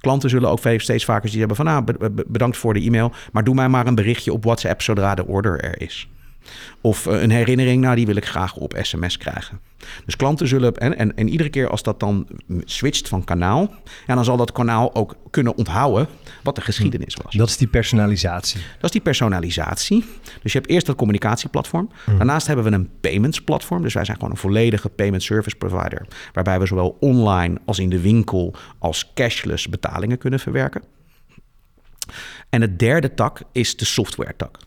[0.00, 1.66] Klanten zullen ook steeds vaker die hebben van...
[1.66, 1.86] Ah,
[2.26, 5.60] bedankt voor de e-mail, maar doe mij maar een berichtje op WhatsApp zodra de order
[5.60, 6.08] er is.
[6.80, 9.60] Of eh, een herinnering, nou die wil ik graag op sms krijgen.
[10.04, 12.26] Dus klanten zullen, en, en, en iedere keer als dat dan
[12.64, 13.74] switcht van kanaal,
[14.06, 16.08] ja, dan zal dat kanaal ook kunnen onthouden
[16.42, 17.34] wat de geschiedenis was.
[17.34, 18.60] Dat is die personalisatie.
[18.60, 20.04] Dat is die personalisatie.
[20.42, 21.90] Dus je hebt eerst dat communicatieplatform.
[22.06, 23.82] Daarnaast hebben we een payments platform.
[23.82, 26.06] Dus wij zijn gewoon een volledige payment service provider.
[26.32, 30.82] Waarbij we zowel online als in de winkel als cashless betalingen kunnen verwerken.
[32.48, 34.58] En het derde tak is de software tak.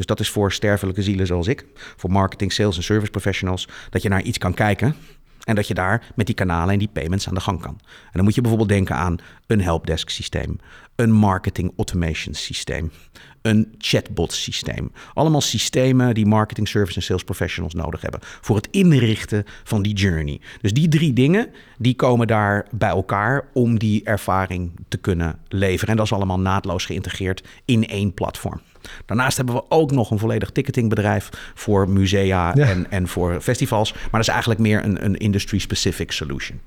[0.00, 1.64] Dus dat is voor sterfelijke zielen zoals ik,
[1.96, 4.94] voor marketing, sales en service professionals, dat je naar iets kan kijken
[5.44, 7.78] en dat je daar met die kanalen en die payments aan de gang kan.
[7.80, 10.58] En dan moet je bijvoorbeeld denken aan een helpdesk systeem,
[10.96, 12.92] een marketing automation systeem,
[13.42, 14.92] een chatbot systeem.
[15.14, 19.94] Allemaal systemen die marketing, service en sales professionals nodig hebben voor het inrichten van die
[19.94, 20.40] journey.
[20.60, 25.88] Dus die drie dingen die komen daar bij elkaar om die ervaring te kunnen leveren.
[25.88, 28.60] En dat is allemaal naadloos geïntegreerd in één platform.
[29.06, 33.92] Daarnaast hebben we ook nog een volledig ticketingbedrijf voor musea en, en voor festivals.
[33.92, 36.60] Maar dat is eigenlijk meer een, een industry-specific solution.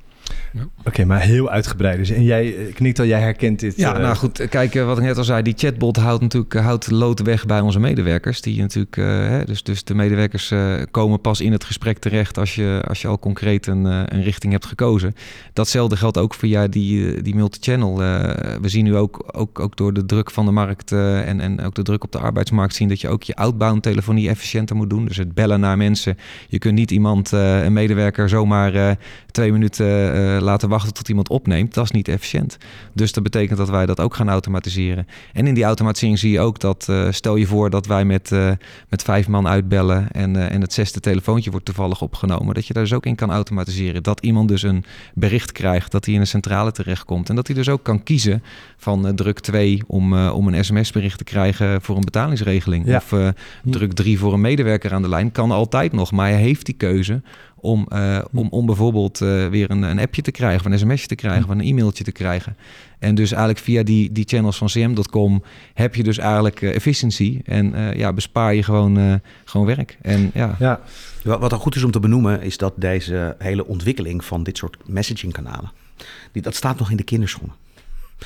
[0.86, 1.98] Oké, maar heel uitgebreid.
[1.98, 3.76] Dus, en jij eh, knikt al, jij herkent dit.
[3.76, 4.02] Ja, uh...
[4.02, 7.46] nou goed, kijk, wat ik net al zei, die chatbot houdt natuurlijk houdt lood weg
[7.46, 8.42] bij onze medewerkers.
[8.42, 12.38] Die natuurlijk, uh, hè, dus, dus de medewerkers uh, komen pas in het gesprek terecht
[12.38, 15.16] als je, als je al concreet een, een richting hebt gekozen.
[15.54, 17.98] Datzelfde geldt ook via die, die multichannel.
[17.98, 21.76] we zien nu ook, ook, ook door de druk van de markt en, en ook
[21.76, 25.06] de druk op de arbeidsmarkt zien dat je ook je outbound telefonie efficiënter moet doen.
[25.06, 26.18] Dus het bellen naar mensen.
[26.48, 28.98] Je kunt niet iemand, een medewerker, zomaar
[29.32, 31.74] twee minuten laten wachten tot iemand opneemt.
[31.74, 32.58] Dat is niet efficiënt.
[32.94, 35.08] Dus dat betekent dat wij dat ook gaan automatiseren.
[35.34, 38.32] En in die automatisering zie je ook dat, uh, stel je voor dat wij met,
[38.32, 38.52] uh,
[38.90, 42.54] met vijf man uitbellen en, en het zesde telefoontje wordt toevallig opgenomen.
[42.54, 44.04] Dat je daar dus ook in kan automatiseren.
[44.04, 47.30] Dat iemand dus een bericht krijgt, dat hij in een centrale terechtkomt.
[47.30, 48.44] En dat hij dus ook kan kiezen
[48.78, 52.88] van druk 2 om, om een sms-bericht te krijgen voor een betalingsregeling.
[52.88, 52.98] Ja.
[52.98, 55.32] Of druk 3 voor een medewerker aan de lijn.
[55.32, 57.22] Kan altijd nog, maar hij heeft die keuze
[57.64, 61.08] om, uh, om, om bijvoorbeeld uh, weer een, een appje te krijgen, of een sms'je
[61.08, 62.56] te krijgen, of een e-mailtje te krijgen.
[63.00, 67.42] En dus eigenlijk via die, die channels van cm.com heb je dus eigenlijk uh, efficiëntie
[67.46, 69.98] en ja, bespaar je gewoon, gewoon werk.
[70.02, 70.56] En, ja.
[70.60, 70.82] Ja.
[71.24, 74.58] Wat, wat dan goed is om te benoemen, is dat deze hele ontwikkeling van dit
[74.58, 75.72] soort messagingkanalen,
[76.32, 77.56] die, dat staat nog in de kinderschoenen.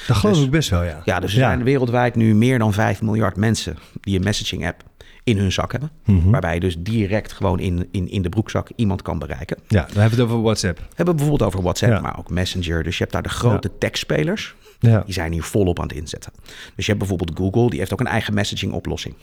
[0.08, 1.02] Dat geloof dus, ik best wel, ja.
[1.06, 1.48] Ja, dus er ja.
[1.48, 4.84] zijn wereldwijd nu meer dan 5 miljard mensen die een messaging app
[5.24, 5.92] in hun zak hebben.
[6.06, 6.32] Mm-hmm.
[6.32, 9.58] Waarbij je dus direct gewoon in, in, in de broekzak iemand kan bereiken.
[9.68, 10.78] Ja, dan hebben we het over WhatsApp.
[10.78, 12.02] We hebben bijvoorbeeld over WhatsApp, ja.
[12.02, 12.84] maar ook Messenger.
[12.84, 13.76] Dus je hebt daar de grote ja.
[13.80, 14.56] tekstspelers.
[14.80, 15.02] Ja.
[15.06, 16.34] Die zijn hier volop aan het inzetten.
[16.76, 19.16] Dus je hebt bijvoorbeeld Google, die heeft ook een eigen messaging oplossing.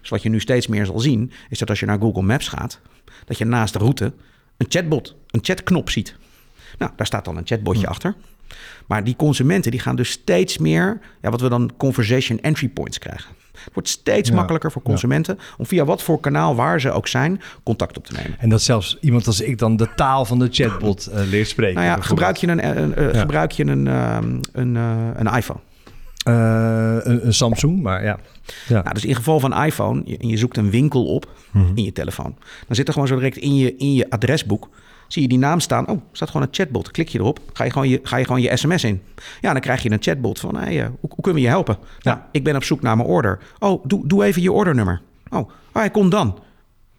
[0.00, 2.48] Dus wat je nu steeds meer zal zien, is dat als je naar Google Maps
[2.48, 2.80] gaat,
[3.24, 4.12] dat je naast de route
[4.56, 6.14] een chatbot, een chatknop ziet.
[6.78, 7.90] Nou, daar staat dan een chatbotje Hm.
[7.90, 8.14] achter.
[8.86, 12.98] Maar die consumenten die gaan dus steeds meer, ja, wat we dan conversation entry points
[12.98, 13.30] krijgen.
[13.64, 17.08] Het wordt steeds Ja, makkelijker voor consumenten om via wat voor kanaal waar ze ook
[17.08, 18.38] zijn, contact op te nemen.
[18.38, 21.74] En dat zelfs iemand als ik dan de taal van de chatbot eh, leert spreken.
[21.74, 25.60] Nou ja, gebruik je een, een, een- gebruik je een, ehm, een, eh, een iPhone?
[26.24, 28.18] Eh, een, een Samsung, maar ja.
[28.68, 28.82] ja.
[28.82, 31.66] Nou, dus in geval van iPhone, je, en je zoekt een winkel op Mhm.
[31.74, 32.34] in je telefoon.
[32.66, 34.68] Dan zit er gewoon zo direct in je, in je adresboek,
[35.12, 35.88] zie je die naam staan.
[35.88, 36.90] Oh, staat gewoon een chatbot.
[36.90, 39.02] Klik je erop, ga je gewoon je, ga je, gewoon je sms in.
[39.40, 41.76] Ja, dan krijg je een chatbot van, hey, eh, hoe, hoe kunnen we je helpen?
[41.80, 42.12] Ja.
[42.14, 43.38] Nou, ik ben op zoek naar mijn order.
[43.58, 45.00] Oh, doe, doe even je ordernummer.
[45.30, 46.38] Oh, oh, hij komt dan.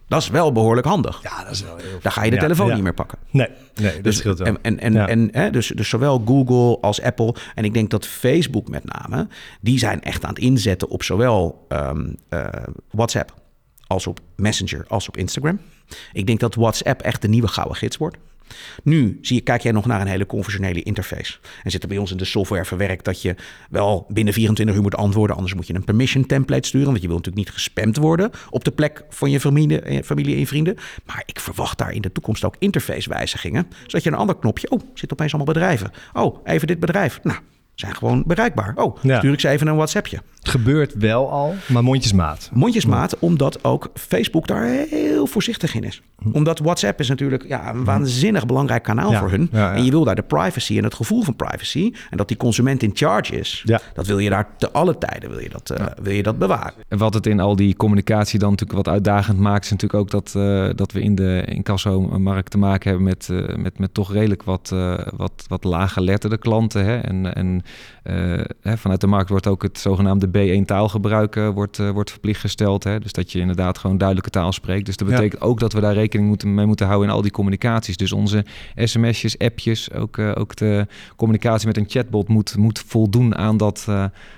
[0.08, 1.20] Dat is wel behoorlijk handig.
[1.24, 2.74] ja, dat is wel heel Dan ga je de telefoon ja.
[2.74, 3.18] niet meer pakken.
[3.30, 4.48] Nee, nee dat Dus, scheelt wel.
[4.48, 5.08] en, en, en, Ja.
[5.08, 7.36] en hè, dus, dus zowel Google als Apple.
[7.56, 9.28] En ik denk dat Facebook met name.
[9.62, 12.48] Die zijn echt aan het inzetten op zowel ehm, eh,
[12.92, 13.34] WhatsApp.
[13.88, 14.86] als op Messenger.
[14.88, 15.60] als op Instagram.
[16.14, 18.18] Ik denk dat WhatsApp echt de nieuwe gouden gids wordt.
[18.84, 21.38] Nu zie je, kijk jij nog naar een hele conventionele interface.
[21.64, 23.36] En zit er bij ons in de software verwerkt dat je
[23.70, 25.36] wel binnen 24 uur moet antwoorden.
[25.36, 26.88] Anders moet je een permission template sturen.
[26.88, 30.34] Want je wil natuurlijk niet gespamd worden op de plek van je familie, eh, familie
[30.34, 30.76] en je vrienden.
[31.06, 33.68] Maar ik verwacht daar in de toekomst ook interfacewijzigingen.
[33.82, 34.70] Zodat je een ander knopje.
[34.70, 35.92] Oh, zit opeens allemaal bedrijven.
[36.14, 37.20] Oh, even dit bedrijf.
[37.24, 37.40] Nou,
[37.76, 38.74] zijn gewoon bereikbaar.
[38.76, 39.18] Oh, Ja.
[39.18, 40.22] stuur ik ze even een WhatsAppje.
[40.42, 42.50] Het gebeurt wel al, maar mondjesmaat.
[42.54, 46.02] Mondjesmaat, omdat ook Facebook daar heel voorzichtig in is.
[46.32, 49.50] Omdat WhatsApp is natuurlijk ja, een waanzinnig belangrijk kanaal Ja, voor hun.
[49.52, 49.76] ja, ja.
[49.76, 51.94] En je wil daar de privacy en het gevoel van privacy...
[52.10, 53.62] en dat die consument in charge is...
[53.66, 53.80] Ja.
[53.94, 56.74] dat wil je daar te alle tijden wil je dat, eh, wil je dat bewaren.
[56.88, 60.12] En wat het in al die communicatie dan natuurlijk wat uitdagend maakt, is natuurlijk ook
[60.12, 64.14] dat, eh, dat we in de incasso-markt te maken hebben met, eh, met, met toch
[64.14, 66.86] redelijk wat, eh, wat, wat laaggeletterde klanten.
[66.86, 66.98] Hè?
[66.98, 67.64] En, en
[68.04, 72.12] eh, hè, vanuit de markt wordt ook het zogenaamde B1 taalgebruik eh, wordt, eh, wordt
[72.12, 72.84] verplicht gesteld.
[72.84, 73.00] Hè?
[73.00, 74.86] Dus dat je inderdaad gewoon duidelijke taal spreekt.
[74.86, 75.16] Dus dat Ja.
[75.16, 77.98] betekent ook dat we daar rekening moeten, mee moeten houden in al die communicaties.
[77.98, 83.36] Dus onze sms'jes, appjes, ook, eh, ook de communicatie met een chatbot moet, moet voldoen
[83.36, 83.88] aan dat,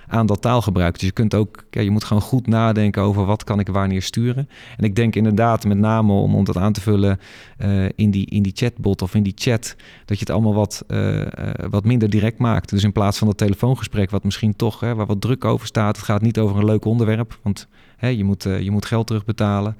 [0.07, 0.93] aan dat taalgebruik.
[0.93, 4.01] Dus je kunt ook, ja, je moet gewoon goed nadenken over wat kan ik wanneer
[4.01, 4.49] sturen.
[4.77, 7.19] En ik denk inderdaad met name om, om dat aan te vullen
[7.95, 9.75] in, die, in die chatbot of in die chat,
[10.05, 10.83] dat je het allemaal wat,
[11.69, 12.69] wat minder direct maakt.
[12.69, 15.82] Dus in plaats van dat telefoongesprek, wat misschien toch, hè, waar wat druk over staat,
[15.87, 17.67] het gaat niet over een leuk onderwerp, want
[17.97, 19.77] hè, je, moet, eh, je moet geld terugbetalen.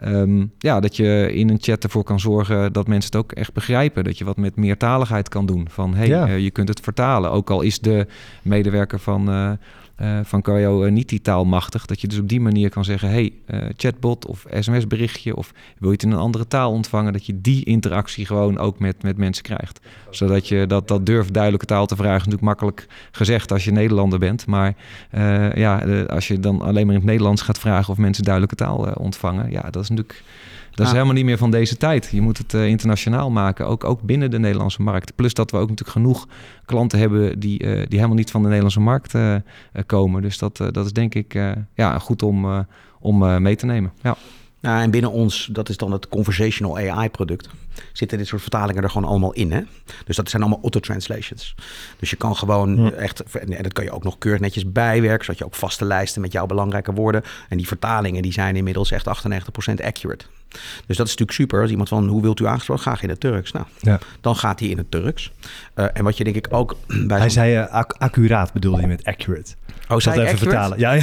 [0.00, 3.52] Ehm, ja, dat je in een chat ervoor kan zorgen dat mensen het ook echt
[3.52, 4.04] begrijpen.
[4.04, 5.66] Dat je wat met meertaligheid kan doen.
[5.70, 6.26] Van hey, Ja.
[6.28, 7.30] eh, je kunt het vertalen.
[7.30, 8.06] Ook al is de
[8.42, 9.50] medewerker van, eh
[10.22, 11.86] van Kajo niet die taalmachtig.
[11.86, 13.32] Dat je dus op die manier kan zeggen: hey,
[13.76, 15.36] chatbot of sms-berichtje.
[15.36, 17.12] Of wil je het in een andere taal ontvangen?
[17.12, 19.80] Dat je die interactie gewoon ook met, met mensen krijgt.
[20.16, 22.16] Zodat je dat, dat durft duidelijke taal te vragen.
[22.16, 24.46] Is natuurlijk makkelijk gezegd als je Nederlander bent.
[24.46, 24.74] Maar
[25.10, 28.24] eh, ja, eh, als je dan alleen maar in het Nederlands gaat vragen of mensen
[28.24, 29.50] duidelijke taal eh, ontvangen.
[29.50, 30.22] Ja, dat is natuurlijk.
[30.70, 30.92] Dat is Ah.
[30.92, 32.08] helemaal niet meer van deze tijd.
[32.12, 35.14] Je moet het internationaal maken, ook, ook binnen de Nederlandse markt.
[35.14, 36.28] Plus dat we ook natuurlijk genoeg
[36.64, 39.14] klanten hebben die, die helemaal niet van de Nederlandse markt
[39.86, 40.22] komen.
[40.22, 42.66] Dus dat, dat is denk ik ja, goed om,
[43.00, 43.92] om mee te nemen.
[44.02, 44.16] Ja.
[44.60, 47.48] Nou, en binnen ons, dat is dan het conversational AI-product,
[47.92, 49.52] zitten dit soort vertalingen er gewoon allemaal in.
[49.52, 49.60] Hè?
[50.04, 51.54] Dus dat zijn allemaal auto-translations.
[51.98, 55.38] Dus je kan gewoon echt, en dat kan je ook nog keurig netjes bijwerken, zodat
[55.38, 57.22] je ook vaste lijsten met jouw belangrijke woorden.
[57.48, 60.24] En die vertalingen die zijn inmiddels echt 98% accurate.
[60.86, 61.60] Dus dat is natuurlijk super.
[61.60, 62.82] Als iemand van, hoe wilt u aangesproken?
[62.82, 63.52] Graag in het Turks.
[63.52, 63.98] Nou, Ja.
[64.20, 65.32] dan gaat hij in het Turks.
[65.74, 67.18] Eh, en wat je denk ik ook bij...
[67.18, 69.54] Hij zei eh, ac- accuraat bedoelde je met accurate.
[69.88, 70.36] oh, ik even accurate?
[70.36, 70.78] vertalen.
[70.78, 71.02] Ja, ja.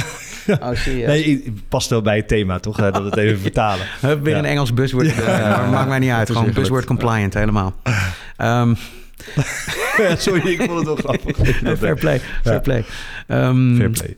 [0.60, 0.86] Oh?
[0.86, 2.78] Nee, past wel bij het thema, toch?
[2.78, 3.86] Eh, Dat het even vertalen.
[4.00, 4.38] Hup, weer Ja.
[4.38, 5.16] een Engels buzzword.
[5.26, 6.30] maar maakt mij niet uit.
[6.30, 7.74] Gewoon buzzword compliant, helemaal.
[8.36, 8.74] Ehm,
[9.96, 11.36] Ja, Sorry, ik vond het wel grappig.
[11.78, 12.60] fair play, fair Ja.
[12.60, 12.84] play.
[13.26, 14.16] Ehm, Fair play.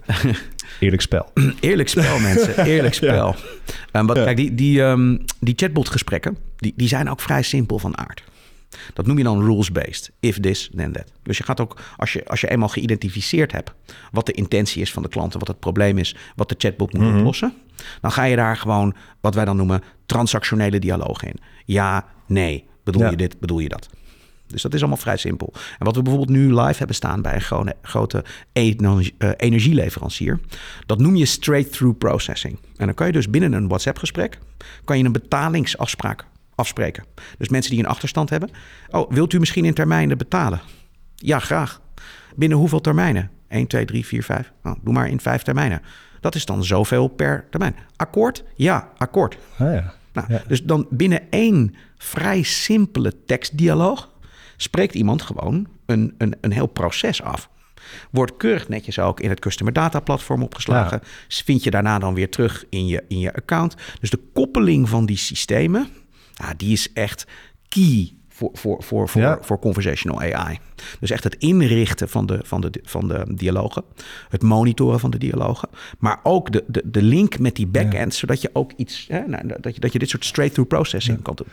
[0.81, 1.33] Eerlijk spel.
[1.61, 2.65] Eerlijk spel, mensen.
[2.75, 3.35] Eerlijk spel.
[3.93, 4.25] Ehm, wat, Ja.
[4.25, 8.23] Kijk, die, die, ehm, die chatbot-gesprekken, die, die zijn ook vrij simpel van aard.
[8.95, 10.11] Dat noem je dan rules-based.
[10.21, 11.13] If this, then that.
[11.23, 13.73] Dus je gaat ook, als je, als je eenmaal geïdentificeerd hebt
[14.13, 16.93] wat de intentie is van de klant en wat het probleem is, wat de chatbot
[16.93, 17.53] moet oplossen,
[18.01, 21.35] dan ga je daar gewoon wat wij dan noemen transactionele dialoog in.
[21.65, 22.65] Ja, nee.
[22.85, 23.11] Bedoel Ja.
[23.11, 23.89] je dit, bedoel je dat?
[24.47, 25.53] Dus dat is allemaal vrij simpel.
[25.79, 28.73] En wat we bijvoorbeeld nu live hebben staan bij een grote, eh,
[29.37, 30.41] energieleverancier,
[30.87, 32.59] dat noem je straight-through processing.
[32.77, 34.39] En dan kan je dus binnen een WhatsApp-gesprek
[34.85, 37.05] kan je een betalingsafspraak afspreken.
[37.39, 38.51] Dus mensen die een achterstand hebben.
[38.91, 40.61] Oh, wilt u misschien in termijnen betalen?
[41.15, 41.81] Ja, graag.
[42.37, 43.31] Binnen hoeveel termijnen?
[43.49, 44.53] 1, 2, 3, 4, 5.
[44.63, 45.83] Nou, doe maar in vijf termijnen.
[46.21, 47.77] Dat is dan zoveel per termijn.
[47.97, 48.45] Akkoord?
[48.55, 49.39] Ja, akkoord.
[49.59, 49.95] Ah, ja.
[50.13, 50.43] Nou, Ja.
[50.47, 54.11] Dus dan binnen één vrij simpele tekstdialoog
[54.57, 57.49] spreekt iemand gewoon een, een, een heel proces af.
[58.11, 61.01] Wordt keurig netjes ook in het Customer Data Platform opgeslagen.
[61.29, 63.75] Vind je daarna dan weer terug in je, in je account.
[64.01, 65.89] Dus de koppeling van die systemen,
[66.35, 67.27] ja, die is echt
[67.69, 69.39] key voor, voor, voor, voor, Ja.
[69.41, 70.59] voor conversational AI.
[71.01, 73.83] Dus echt het inrichten van de, van de, van de dialogen.
[74.29, 75.69] Het monitoren van de dialogen.
[75.99, 78.15] Maar ook de, de, de link met die backend.
[78.15, 81.35] Zodat je ook iets, hè, nou, dat, je, dat je dit soort straight-through processing kan
[81.35, 81.47] doen.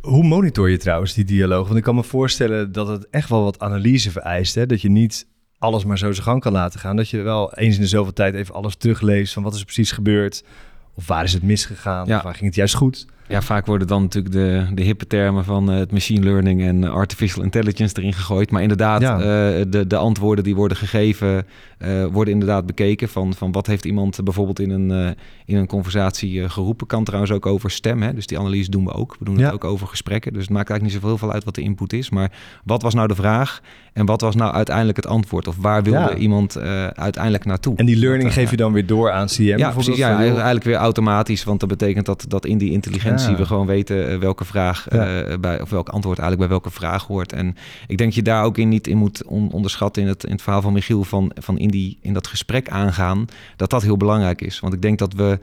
[0.00, 1.66] Hoe monitor je trouwens die dialoog?
[1.66, 4.54] Want ik kan me voorstellen dat het echt wel wat analyse vereist.
[4.54, 4.66] Hè?
[4.66, 5.26] Dat je niet
[5.58, 6.96] alles maar zo zijn gang kan laten gaan.
[6.96, 9.64] Dat je wel eens in de zoveel tijd even alles terugleest van wat is er
[9.64, 10.44] precies gebeurd.
[10.94, 12.02] Of waar is het misgegaan?
[12.02, 13.06] Of waar ging het juist goed?
[13.28, 16.84] Ja, vaak worden dan natuurlijk de, de hippe termen van eh, het machine learning en
[16.84, 18.50] eh, artificial intelligence erin gegooid.
[18.50, 19.18] Maar inderdaad, Ja.
[19.18, 19.24] eh,
[19.68, 21.46] de, de antwoorden die worden gegeven,
[22.12, 23.08] worden inderdaad bekeken.
[23.08, 25.14] Van, van wat heeft iemand bijvoorbeeld in een,
[25.44, 26.86] in een conversatie geroepen.
[26.86, 28.02] Kan trouwens ook over stem.
[28.02, 28.14] Hè?
[28.14, 29.16] Dus die analyse doen we ook.
[29.18, 29.44] We doen Ja.
[29.44, 30.32] het ook over gesprekken.
[30.32, 32.10] Dus het maakt eigenlijk niet zoveel uit wat de input is.
[32.10, 32.32] Maar
[32.64, 33.60] wat was nou de vraag?
[33.92, 35.48] En wat was nou uiteindelijk het antwoord?
[35.48, 36.14] Of waar wilde Ja.
[36.14, 36.58] iemand
[36.92, 37.76] uiteindelijk naartoe?
[37.76, 39.84] En die learning geef je dan weer door aan CM ja, bijvoorbeeld?
[39.84, 39.98] precies.
[39.98, 41.44] Ja, eigenlijk weer automatisch.
[41.44, 43.36] Want dat betekent dat, dat in die intelligentie Ja.
[43.36, 44.98] we gewoon weten eh, welke vraag eh,
[45.40, 47.32] bij, of welk antwoord eigenlijk bij welke vraag hoort.
[47.32, 50.24] En ik denk dat je daar ook in niet in moet on- onderschatten in het,
[50.24, 53.24] in het verhaal van Michiel van, van in, die, in dat gesprek aangaan.
[53.56, 54.60] Dat dat heel belangrijk is.
[54.60, 55.38] Want ik denk dat we,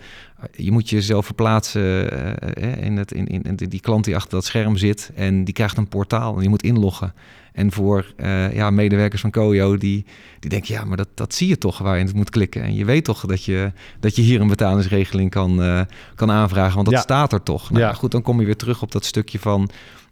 [0.51, 4.45] je moet jezelf verplaatsen eh, in, het, in, in, in die klant die achter dat
[4.45, 5.11] scherm zit.
[5.15, 7.13] En die krijgt een portaal en die moet inloggen.
[7.53, 8.13] En voor
[8.53, 10.05] ja, medewerkers van Koyo, die,
[10.39, 12.61] die denken, ja, maar dat, dat zie je toch waar je het moet klikken.
[12.63, 16.85] En je weet toch dat je, dat je hier een betalingsregeling kan, kan aanvragen, want
[16.85, 17.01] dat Ja.
[17.01, 17.69] staat er toch.
[17.69, 17.93] Nou, Ja.
[17.93, 19.69] Goed, dan kom je weer terug op dat stukje van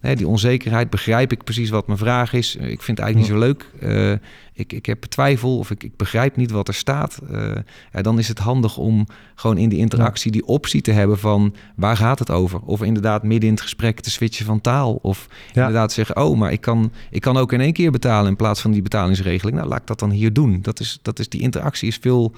[0.08, 0.90] hè, die onzekerheid.
[0.90, 2.56] Begrijp ik precies wat mijn vraag is?
[2.58, 3.66] Eh, Ik vind het eigenlijk niet zo leuk.
[3.80, 4.12] Eh,
[4.54, 7.20] ik, ik heb twijfel of ik, ik begrijp niet wat er staat.
[7.32, 7.52] Eh,
[7.94, 11.56] ja, dan is het handig om gewoon in die interactie die optie te hebben van
[11.76, 12.60] waar gaat het over?
[12.60, 14.94] Of inderdaad midden in het gesprek te switchen van taal.
[15.02, 15.62] Of Ja.
[15.62, 18.62] inderdaad zeggen, oh, maar ik kan, ik kan ook in één keer betalen in plaats
[18.62, 19.58] van die betalingsregeling.
[19.58, 20.60] Nou, laat ik dat dan hier doen.
[20.62, 22.34] Dat is, dat is, die interactie is veel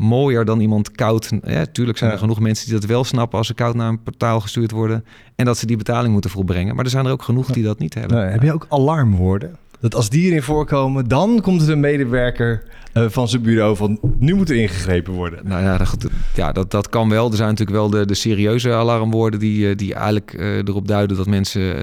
[0.00, 1.30] mooier dan iemand koud.
[1.44, 2.22] Ja, tuurlijk zijn er Ja.
[2.22, 5.04] genoeg mensen die dat wel snappen als ze koud naar een portaal gestuurd worden
[5.36, 6.74] en dat ze die betaling moeten volbrengen.
[6.74, 8.16] Maar er zijn er ook genoeg die dat niet hebben.
[8.16, 9.56] Nou, heb je ook alarmwoorden?
[9.80, 12.62] Dat als die erin voorkomen, dan komt er een medewerker
[12.92, 15.40] eh, van zijn bureau van nu moet er ingegrepen worden.
[15.44, 17.30] Nou ja, dat, ja dat, dat kan wel.
[17.30, 21.16] Er zijn natuurlijk wel de, de serieuze alarmwoorden die, eh, die eigenlijk eh, erop duiden
[21.16, 21.76] dat mensen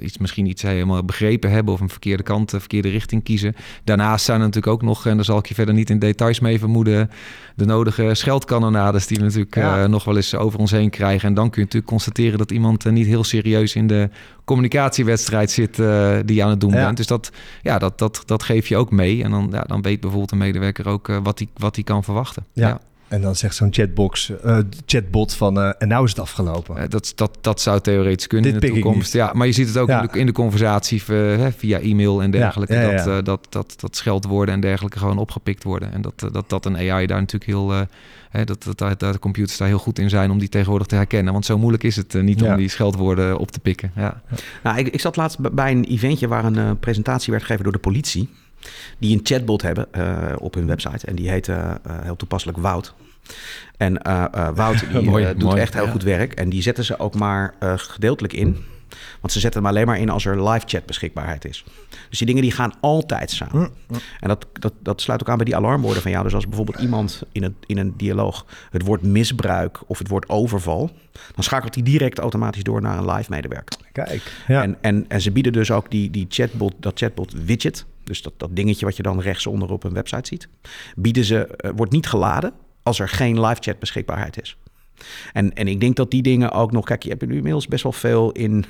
[0.00, 3.54] iets, misschien iets helemaal begrepen hebben of een verkeerde kant, een verkeerde richting kiezen.
[3.84, 6.40] Daarnaast zijn er natuurlijk ook nog, en daar zal ik je verder niet in details
[6.40, 7.10] mee vermoeden,
[7.56, 9.86] de nodige scheldkanonades die we natuurlijk Ja.
[9.86, 11.28] nog wel eens over ons heen krijgen.
[11.28, 14.08] En dan kun je natuurlijk constateren dat iemand niet heel serieus in de
[14.48, 16.84] communicatiewedstrijd zit eh, die je aan het doen Ja.
[16.84, 16.96] bent.
[16.96, 17.30] Dus dat,
[17.62, 19.22] ja, dat, dat, dat geef je ook mee.
[19.24, 22.04] En dan, ja, dan weet bijvoorbeeld een medewerker ook eh, wat hij wat die kan
[22.04, 22.44] verwachten.
[22.52, 22.80] Ja.
[23.08, 26.76] En dan zegt zo'n chatbox, eh, chatbot van eh, en nou is het afgelopen.
[26.76, 29.14] Eh, dat, dat, dat zou theoretisch kunnen Dit in de pik ik toekomst.
[29.14, 29.22] niet.
[29.22, 30.00] Ja, maar je ziet het ook Ja.
[30.02, 32.74] in, de, in de conversatie hè, via e-mail en dergelijke.
[32.74, 33.04] Ja, ja, ja.
[33.04, 35.92] Dat, dat, dat, dat scheldwoorden en dergelijke gewoon opgepikt worden.
[35.92, 37.72] En dat, dat, dat een AI daar natuurlijk heel...
[37.72, 37.80] eh,
[38.30, 40.86] hè, dat, dat, dat, dat de computers daar heel goed in zijn om die tegenwoordig
[40.86, 41.32] te herkennen.
[41.32, 42.50] Want zo moeilijk is het niet Ja.
[42.50, 43.92] om die scheldwoorden op te pikken.
[43.96, 44.22] Ja.
[44.62, 47.78] Nou, ik, ik zat laatst bij een eventje waar een presentatie werd gegeven door de
[47.78, 48.28] politie.
[48.98, 51.06] Die een chatbot hebben eh, op hun website.
[51.06, 52.94] En die heet eh, eh, heel toepasselijk Wout.
[53.76, 54.02] En
[54.54, 55.90] Wout die, Mooi, doet mooi, echt heel ja.
[55.90, 56.32] goed werk.
[56.32, 58.64] En die zetten ze ook maar gedeeltelijk in.
[59.20, 61.64] Want ze zetten hem alleen maar in als er live chat beschikbaarheid is.
[62.08, 63.70] Dus die dingen die gaan altijd samen.
[64.20, 66.24] En dat, dat, dat sluit ook aan bij die alarmborden van jou.
[66.24, 70.28] Dus als bijvoorbeeld iemand in een, in een dialoog het woord misbruik of het woord
[70.28, 70.90] overval,
[71.34, 73.78] dan schakelt hij direct automatisch door naar een live medewerker.
[73.92, 74.32] Kijk.
[74.46, 74.62] Ja.
[74.62, 77.86] En, en, en ze bieden dus ook die, die chatbot, dat chatbot widget.
[78.08, 80.48] Dus dat, dat dingetje wat je dan rechtsonder op een website ziet.
[80.96, 84.56] Bieden ze, uh, wordt niet geladen als er geen live chat beschikbaarheid is.
[85.32, 86.84] En, en ik denk dat die dingen ook nog...
[86.84, 88.64] Kijk, je hebt nu inmiddels best wel veel in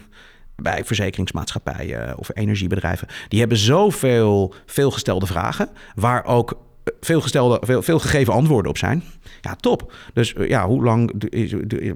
[0.56, 3.08] bij verzekeringsmaatschappijen of energiebedrijven.
[3.28, 6.58] Die hebben zoveel veelgestelde vragen, waar ook
[7.00, 9.02] veel, gestelde, veel, veel gegeven antwoorden op zijn.
[9.40, 9.92] Ja, top.
[10.12, 11.12] Dus ja, hoe lang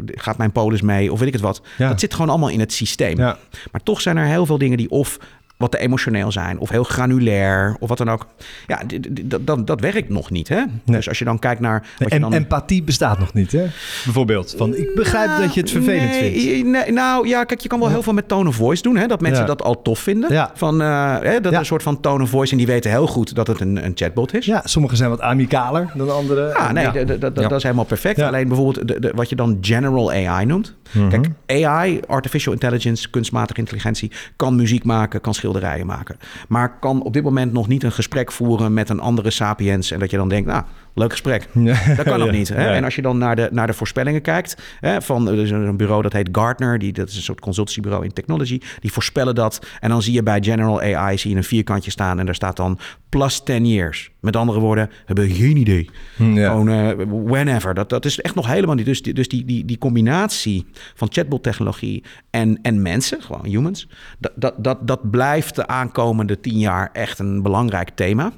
[0.07, 1.63] gaat mijn polis mee of weet ik het wat?
[1.79, 1.89] Ja.
[1.89, 3.19] Dat zit gewoon allemaal in het systeem.
[3.19, 3.39] Ja.
[3.73, 5.19] Maar toch zijn er heel veel dingen die of
[5.63, 8.27] wat te emotioneel zijn of heel granulair of wat dan ook.
[8.67, 8.81] Ja,
[9.25, 10.49] dat, dat, dat werkt nog niet.
[10.49, 10.63] Hè?
[10.85, 11.87] Dus als je dan kijkt naar.
[11.99, 12.33] Wat en je dan...
[12.33, 13.65] empathie bestaat nog niet, hè?
[14.05, 14.55] Bijvoorbeeld.
[14.57, 16.69] Van, ik begrijp Nou, dat je het vervelend nee, vindt.
[16.69, 18.97] Nee, nou ja, kijk, je kan wel heel veel met tone of voice doen.
[18.97, 19.07] Hè?
[19.07, 19.47] Dat mensen Ja.
[19.47, 20.33] dat al tof vinden.
[20.33, 20.51] Ja.
[20.55, 21.59] Van, uh, hè, dat Ja.
[21.59, 22.53] een soort van tone of voice.
[22.53, 24.47] En die weten heel goed dat het een, een chatbot is.
[24.47, 26.49] Ja, sommigen zijn wat amicaler dan andere.
[26.49, 28.21] Ja, nee, dat is helemaal perfect.
[28.21, 30.75] Alleen bijvoorbeeld de, de- wat je dan general AI noemt.
[30.91, 31.09] Mhm.
[31.09, 36.17] Kijk, AI, artificial intelligence, kunstmatige intelligentie, kan muziek maken, kan schilderijen maken.
[36.49, 39.91] Maar kan op dit moment nog niet een gesprek voeren met een andere sapiens.
[39.91, 40.63] En dat je dan denkt, nou,
[40.95, 41.49] leuk gesprek.
[41.55, 41.95] Ja.
[41.97, 42.33] Dat kan nog Ja.
[42.35, 42.49] niet.
[42.49, 42.65] Hè?
[42.65, 42.75] Ja.
[42.75, 45.77] En als je dan naar de, naar de voorspellingen kijkt, hè, van er is een
[45.77, 49.67] bureau dat heet Gartner, die, dat is een soort consultancybureau in technology, die voorspellen dat.
[49.81, 52.57] En dan zie je bij General AI zie je een vierkantje staan en daar staat
[52.57, 54.12] dan plus 10 years.
[54.23, 55.91] Met andere woorden, hebben we geen idee.
[56.17, 56.51] Ja.
[56.51, 57.75] Gewoon eh, whenever.
[57.75, 58.85] Dat, dat is echt nog helemaal niet.
[58.85, 64.33] Dus, die, dus die, die, die combinatie van chatbot-technologie en, en mensen, gewoon humans, dat,
[64.35, 68.33] dat, dat, dat blijft de aankomende tien jaar echt een belangrijk thema.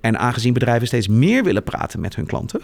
[0.00, 2.60] En aangezien bedrijven steeds meer willen praten met hun klanten.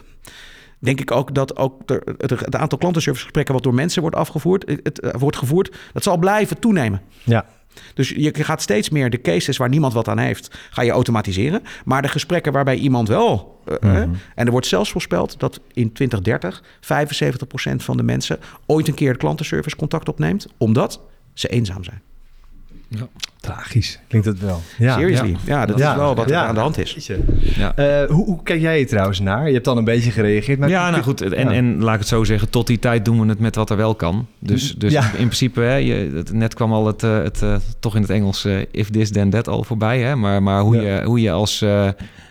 [0.79, 1.83] Denk ik ook dat ook
[2.17, 6.19] het, aantal klantenservicegesprekken wat door mensen wordt afgevoerd, het, het, eh, wordt gevoerd, dat zal
[6.19, 7.01] blijven toenemen.
[7.25, 7.47] Ja.
[7.95, 11.63] Dus je gaat steeds meer de cases waar niemand wat aan heeft, ga je automatiseren.
[11.85, 13.59] Maar de gesprekken waarbij iemand wel.
[13.65, 13.95] eh, Mhm.
[13.95, 14.01] hè,
[14.35, 19.17] en er wordt zelfs voorspeld dat in 2030 75% van de mensen ooit een keer
[19.17, 21.01] klantenservice contact opneemt, omdat
[21.35, 22.03] ze eenzaam zijn.
[23.41, 24.61] Tragisch, klinkt dat wel.
[24.79, 24.99] Ja.
[24.99, 25.37] Seriously.
[25.47, 25.91] Ja, dat Ja.
[25.91, 26.47] is wel wat er Ja.
[26.47, 27.11] aan de hand is.
[27.57, 27.77] Ja.
[27.77, 29.47] Eh, hoe, hoe kijk jij er trouwens naar?
[29.47, 30.59] Je hebt dan een beetje gereageerd.
[30.59, 31.21] Maar ja, nou goed.
[31.21, 31.53] En, Ja.
[31.55, 33.77] en laat ik het zo zeggen, tot die tijd doen we het met wat er
[33.77, 34.27] wel kan.
[34.39, 35.03] Dus, dus Ja.
[35.05, 38.11] in principe, hè, je, het, net kwam al het, eh, het eh, toch in het
[38.11, 40.01] Engels, if this then that al voorbij.
[40.01, 40.17] Hè?
[40.17, 40.83] Maar, maar hoe, Ja.
[40.83, 41.89] je, hoe je als, eh,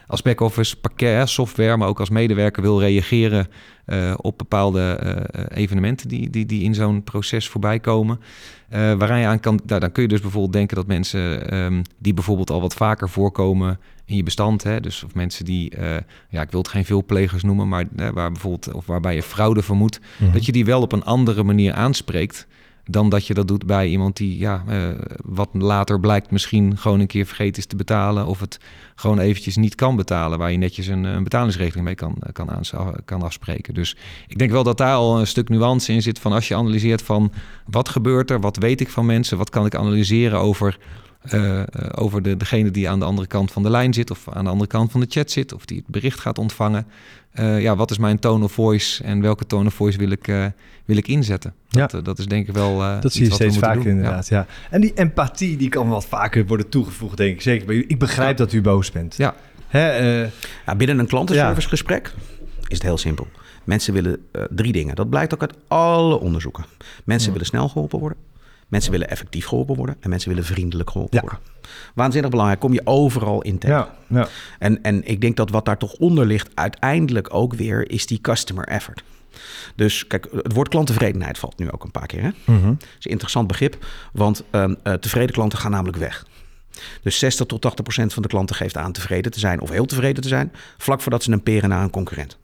[0.10, 3.48] als back-office pakket, software, maar ook als medewerker wil reageren
[3.86, 8.20] eh, op bepaalde eh, evenementen die, die, die in zo'n proces voorbij komen.
[8.70, 11.82] Eh, waaraan je aan kan, nou, dan kun je dus bijvoorbeeld denken dat mensen ehm,
[11.98, 15.96] die bijvoorbeeld al wat vaker voorkomen in je bestand, hè, dus of mensen die, eh,
[16.30, 19.62] ja, ik wil het geen veelplegers noemen, maar eh, waar bijvoorbeeld of waarbij je fraude
[19.62, 20.32] vermoedt, Mhm.
[20.32, 22.48] dat je die wel op een andere manier aanspreekt
[22.92, 24.90] dan dat je dat doet bij iemand die, ja, eh,
[25.26, 28.60] wat later blijkt misschien gewoon een keer vergeten is te betalen of het
[28.96, 32.74] gewoon eventjes niet kan betalen, waar je netjes een, een betalingsregeling mee kan, kan, aans-
[33.06, 33.74] kan afspreken.
[33.74, 33.96] Dus
[34.28, 37.02] ik denk wel dat daar al een stuk nuance in zit van als je analyseert
[37.02, 37.32] van
[37.66, 40.78] wat gebeurt er, wat weet ik van mensen, wat kan ik analyseren over,
[41.22, 44.28] eh, eh, over de, degene die aan de andere kant van de lijn zit of
[44.30, 46.88] aan de andere kant van de chat zit of die het bericht gaat ontvangen.
[47.32, 50.28] Eh, ja, wat is mijn tone of voice en welke tone of voice wil ik,
[50.28, 50.46] eh,
[50.86, 51.54] wil ik inzetten?
[51.70, 52.82] Dat, eh, dat is denk ik wel.
[52.84, 53.92] eh, Dat zie je steeds vaker doen.
[53.92, 54.46] inderdaad, ja.
[54.70, 57.42] En die empathie die kan wat vaker worden toegevoegd, denk ik.
[57.42, 57.86] Zeker bij u.
[57.88, 59.16] Ik begrijp dat u boos bent.
[59.16, 59.36] Ja.
[59.68, 59.90] Hè,
[60.24, 60.30] eh,
[60.66, 62.14] Ja, binnen een klantenservicegesprek
[62.68, 63.28] is het heel simpel.
[63.64, 64.18] Mensen willen
[64.50, 64.96] drie dingen.
[64.96, 66.66] Dat blijkt ook uit alle onderzoeken.
[67.04, 68.18] Mensen willen snel geholpen worden.
[68.70, 69.96] Mensen willen effectief geholpen worden.
[70.00, 71.22] En mensen willen vriendelijk geholpen Ja.
[71.22, 71.40] worden.
[71.96, 72.60] Waanzinnig belangrijk.
[72.60, 73.76] Kom je overal in tegen.
[73.76, 74.28] ja, ja.
[74.60, 78.22] En, en ik denk dat wat daar toch onder ligt uiteindelijk ook weer is die
[78.22, 79.04] customer effort.
[79.76, 82.22] Dus kijk, het woord klanttevredenheid valt nu ook een paar keer.
[82.22, 82.30] Hè?
[82.54, 82.68] Mhm.
[82.68, 86.26] Dat is een interessant begrip, want ehm, eh, tevreden klanten gaan namelijk weg.
[87.02, 89.86] Dus 60 tot 80 procent van de klanten geeft aan tevreden te zijn of heel
[89.86, 92.38] tevreden te zijn, vlak voordat ze een peren naar een concurrent.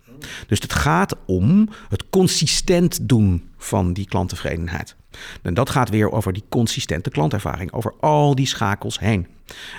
[0.47, 4.95] Dus het gaat om het consistent doen van die klanttevredenheid.
[5.41, 9.27] En dat gaat weer over die consistente klantervaring, over al die schakels heen.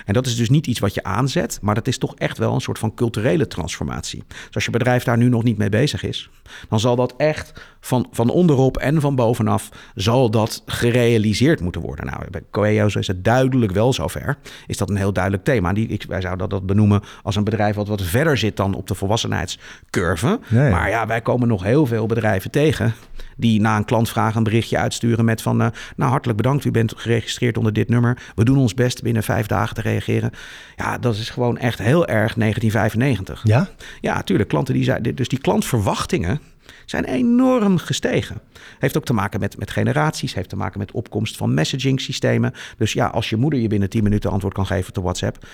[0.05, 2.53] En dat is dus niet iets wat je aanzet, maar dat is toch echt wel
[2.53, 4.23] een soort van culturele transformatie.
[4.27, 6.29] Dus als je bedrijf daar nu nog niet mee bezig is,
[6.69, 12.05] dan zal dat echt van, van onderop en van bovenaf zal dat gerealiseerd moeten worden.
[12.05, 14.37] Nou, bij Coeo is het duidelijk wel zover.
[14.67, 15.73] Is dat een heel duidelijk thema.
[15.73, 18.87] Die, ik, wij zouden dat benoemen als een bedrijf wat wat verder zit dan op
[18.87, 20.39] de volwassenheidscurve.
[20.47, 20.71] Nee.
[20.71, 22.93] Maar ja, wij komen nog heel veel bedrijven tegen
[23.37, 25.61] die na een klantvraag een berichtje uitsturen met van...
[25.61, 28.17] eh, nou, hartelijk bedankt, u bent geregistreerd onder dit nummer.
[28.35, 30.31] We doen ons best binnen vijf dagen te reageren.
[30.75, 33.41] Ja, dat is gewoon echt heel erg 1995.
[33.43, 33.69] Ja?
[34.01, 34.49] Ja, tuurlijk.
[34.49, 36.41] Klanten die zijn, dus die klantverwachtingen
[36.85, 38.41] zijn enorm gestegen.
[38.79, 42.53] Heeft ook te maken met, met generaties, heeft te maken met opkomst van messaging systemen.
[42.77, 45.47] Dus ja, als je moeder je binnen 10 minuten antwoord kan geven op WhatsApp.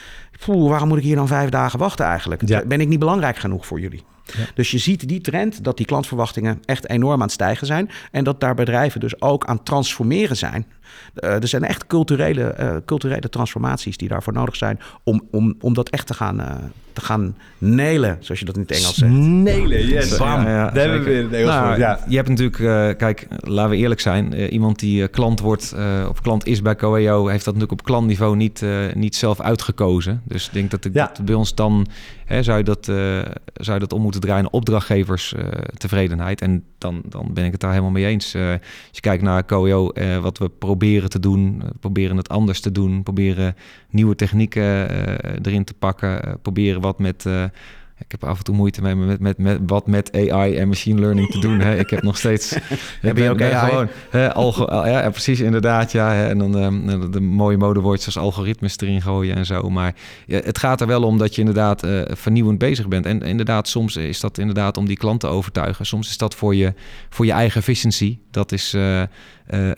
[0.46, 2.48] Poeh, waarom moet ik hier dan vijf dagen wachten eigenlijk?
[2.48, 2.66] Ja.
[2.66, 4.04] Ben ik niet belangrijk genoeg voor jullie?
[4.26, 4.46] Ja.
[4.56, 7.90] Dus je ziet die trend dat die klantverwachtingen echt enorm aan het stijgen zijn.
[8.12, 10.66] En dat daar bedrijven dus ook aan transformeren zijn.
[11.16, 15.74] Uh, er zijn echt culturele, uh, culturele transformaties die daarvoor nodig zijn om, om, om
[15.74, 16.56] dat echt te gaan, uh,
[16.94, 19.12] te gaan nelen, zoals je dat in het Engels zegt.
[19.12, 20.18] Nelen, yes.
[20.18, 20.42] Bam.
[20.42, 21.78] Ja, ja, Daar hebben we weer het Engels nou, voor.
[21.78, 22.00] Ja.
[22.08, 24.34] Je hebt natuurlijk, kijk, laten we eerlijk zijn.
[24.34, 25.76] iemand die klant wordt
[26.10, 30.22] of klant is bij Coeo, heeft dat natuurlijk op klantniveau niet, niet zelf uitgekozen.
[30.26, 31.12] Dus ik denk dat, ik, Ja.
[31.14, 31.88] dat bij ons dan
[32.26, 32.86] hè, zou, je dat,
[33.54, 35.34] zou je dat om moeten draaien naar opdrachtgevers
[35.78, 36.42] tevredenheid.
[36.42, 38.36] En dan, dan ben ik het daar helemaal mee eens.
[38.36, 38.60] als
[38.92, 39.92] je kijkt naar Coeo,
[40.22, 43.56] wat we proberen te doen, proberen het anders te doen, proberen
[43.90, 44.90] nieuwe technieken
[45.42, 47.26] erin te pakken, proberen wat met.
[48.06, 51.00] Ik heb af en toe moeite mee met, met, met wat met AI en machine
[51.00, 51.60] learning te doen.
[51.60, 51.80] Hè.
[51.80, 52.56] Ik heb nog steeds.
[53.02, 53.70] heb je ook AI?
[53.70, 55.92] Gewoon, hè, algo, ja, precies, inderdaad.
[55.92, 59.70] Ja, hè, en dan um, de mooie modewoordjes als algoritmes erin gooien en zo.
[59.70, 59.96] Maar
[60.26, 63.06] ja, het gaat er wel om dat je inderdaad uh, vernieuwend bezig bent.
[63.06, 65.86] En inderdaad, soms is dat inderdaad om die klant te overtuigen.
[65.86, 66.74] Soms is dat voor je,
[67.10, 68.18] voor je eigen efficiency.
[68.32, 68.74] Dat is.
[68.74, 69.02] Uh,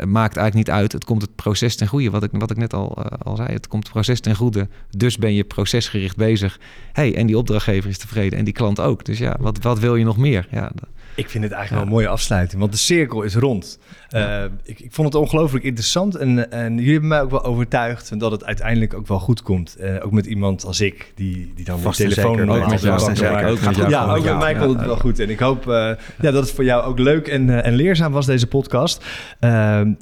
[0.07, 0.91] maakt eigenlijk niet uit.
[0.91, 2.09] Het komt het proces ten goede.
[2.09, 3.53] Wat ik, wat ik net al, uh, al zei.
[3.53, 4.67] Het komt het proces ten goede.
[4.89, 6.59] Dus ben je procesgericht bezig.
[6.93, 8.39] Hey, en die opdrachtgever is tevreden.
[8.39, 9.05] En die klant ook.
[9.05, 10.47] Dus ja, wat, wat wil je nog meer?
[10.51, 10.71] Ja.
[11.15, 13.79] Ik vind het eigenlijk wel een mooie afsluiting, want de cirkel is rond.
[14.11, 18.19] Uh, ik, ik, vond het ongelooflijk interessant en, en, jullie hebben mij ook wel overtuigd
[18.19, 19.75] dat het uiteindelijk ook wel goed komt.
[19.79, 22.81] Uh, ook met iemand als ik, die, die dan Vast de telefoon zeker, ook met
[22.81, 23.33] jou, wakker zeker.
[23.33, 23.49] maakt.
[23.49, 25.19] Ook met jou, ja, ook met mij komt het wel goed.
[25.19, 25.73] En ik hoop uh,
[26.21, 29.03] ja, dat het voor jou ook leuk en, en leerzaam was, deze podcast.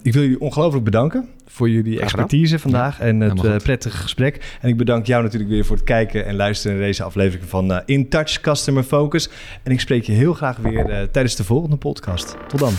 [0.01, 4.57] ik wil jullie ongelooflijk bedanken voor jullie expertise vandaag en het uh, prettige gesprek.
[4.61, 7.71] En ik bedank jou natuurlijk weer voor het kijken en luisteren naar deze aflevering van
[7.71, 9.29] uh, In Touch Customer Focus.
[9.63, 12.35] En ik spreek je heel graag weer uh, tijdens de volgende podcast.
[12.47, 12.73] Tot dan.